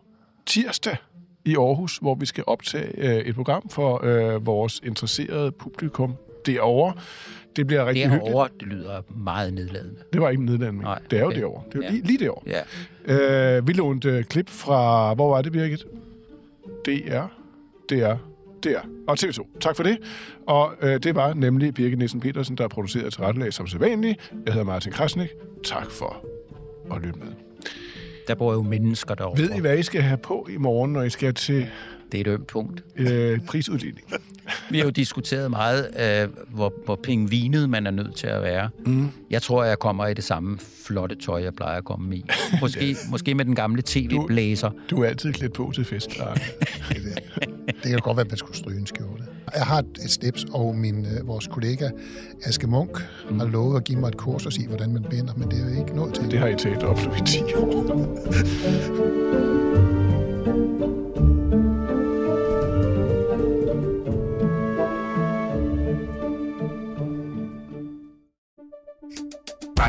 tirsdag 0.45 0.97
i 1.45 1.55
Aarhus, 1.55 1.97
hvor 1.97 2.15
vi 2.15 2.25
skal 2.25 2.43
optage 2.47 2.91
øh, 2.97 3.15
et 3.17 3.35
program 3.35 3.69
for 3.69 4.01
øh, 4.03 4.45
vores 4.45 4.81
interesserede 4.83 5.51
publikum 5.51 6.15
derovre. 6.45 6.93
Det 7.55 7.67
bliver 7.67 7.85
rigtig 7.85 8.03
hyggeligt. 8.03 8.25
Derovre, 8.25 8.49
det 8.59 8.67
lyder 8.67 9.01
meget 9.15 9.53
nedladende. 9.53 9.95
Det 10.13 10.21
var 10.21 10.29
ikke 10.29 10.45
Nederland, 10.45 10.77
Nej, 10.81 10.99
det 11.11 11.17
er 11.17 11.21
jo 11.21 11.27
okay. 11.27 11.39
derovre. 11.39 11.63
Det 11.71 11.75
er 11.75 11.79
jo 11.79 11.83
Ja. 11.83 11.89
lige, 11.91 12.03
lige 12.03 12.19
derovre. 12.19 12.61
Ja. 13.07 13.57
Øh, 13.57 13.67
vi 13.67 13.73
lånte 13.73 14.09
øh, 14.09 14.23
klip 14.23 14.49
fra, 14.49 15.13
hvor 15.13 15.29
var 15.29 15.41
det, 15.41 15.51
Birgit? 15.51 15.85
DR, 16.85 17.25
DR, 17.89 18.15
DR 18.63 18.79
og 19.07 19.17
TV2. 19.19 19.59
Tak 19.59 19.75
for 19.75 19.83
det. 19.83 19.97
Og 20.47 20.73
øh, 20.81 20.99
det 21.03 21.15
var 21.15 21.33
nemlig 21.33 21.73
Birgit 21.73 21.97
Nielsen 21.97 22.19
Petersen, 22.19 22.57
der 22.57 22.67
producerede 22.67 23.09
til 23.09 23.21
rettelag 23.21 23.53
som 23.53 23.67
sædvanligt. 23.67 24.33
Jeg 24.45 24.53
hedder 24.53 24.65
Martin 24.65 24.91
Krasnik. 24.91 25.29
Tak 25.63 25.91
for 25.91 26.25
at 26.95 27.01
lytte 27.01 27.19
med. 27.19 27.27
Der 28.27 28.35
bor 28.35 28.53
jo 28.53 28.61
mennesker 28.61 29.15
derovre. 29.15 29.41
Ved 29.41 29.51
I, 29.57 29.59
hvad 29.59 29.77
I 29.77 29.83
skal 29.83 30.01
have 30.01 30.17
på 30.17 30.47
i 30.49 30.57
morgen, 30.57 30.93
når 30.93 31.03
I 31.03 31.09
skal 31.09 31.33
til 31.33 31.69
Det 32.11 32.17
er 32.17 32.21
et 32.21 32.27
ømt 32.27 32.47
punkt. 32.47 32.83
øh, 32.95 33.39
prisuddeling? 33.39 34.01
Vi 34.71 34.77
har 34.77 34.85
jo 34.85 34.89
diskuteret 34.89 35.51
meget, 35.51 35.89
øh, 35.99 36.29
hvor, 36.55 36.73
hvor 36.85 36.95
pingvinet 36.95 37.69
man 37.69 37.87
er 37.87 37.91
nødt 37.91 38.15
til 38.15 38.27
at 38.27 38.41
være. 38.43 38.69
Mm. 38.85 39.09
Jeg 39.29 39.41
tror, 39.41 39.63
jeg 39.63 39.79
kommer 39.79 40.07
i 40.07 40.13
det 40.13 40.23
samme 40.23 40.57
flotte 40.85 41.15
tøj, 41.15 41.43
jeg 41.43 41.53
plejer 41.53 41.77
at 41.77 41.85
komme 41.85 42.15
i. 42.15 42.25
Måske, 42.61 42.97
måske 43.11 43.35
med 43.35 43.45
den 43.45 43.55
gamle 43.55 43.81
tv-blæser. 43.85 44.71
Du 44.89 45.03
er 45.03 45.07
altid 45.07 45.33
klædt 45.33 45.53
på 45.53 45.71
til 45.75 45.85
fest. 45.85 46.09
Det 47.67 47.91
kan 47.91 47.99
godt 47.99 48.17
være, 48.17 48.25
at 48.25 48.31
man 48.31 48.37
skulle 48.37 48.57
stryge 48.57 48.79
en 48.79 48.87
skjorte. 48.87 49.23
Jeg 49.55 49.65
har 49.65 49.79
et 49.79 50.11
slips, 50.11 50.45
og 50.53 50.75
min, 50.75 51.05
øh, 51.05 51.27
vores 51.27 51.47
kollega 51.47 51.89
Aske 52.43 52.67
Munk 52.67 53.07
mm. 53.29 53.39
har 53.39 53.47
lovet 53.47 53.77
at 53.77 53.83
give 53.83 53.99
mig 53.99 54.07
et 54.07 54.17
kursus 54.17 54.57
i, 54.57 54.65
hvordan 54.67 54.93
man 54.93 55.05
binder, 55.09 55.33
men 55.37 55.51
det 55.51 55.59
er 55.59 55.69
jo 55.69 55.79
ikke 55.81 55.95
nået 55.95 56.13
til. 56.13 56.31
Det 56.31 56.39
har 56.39 56.47
I 56.47 56.55
talt 56.55 56.83
op 56.83 56.99
i 56.99 57.21
10 57.25 57.39
år. 57.55 57.87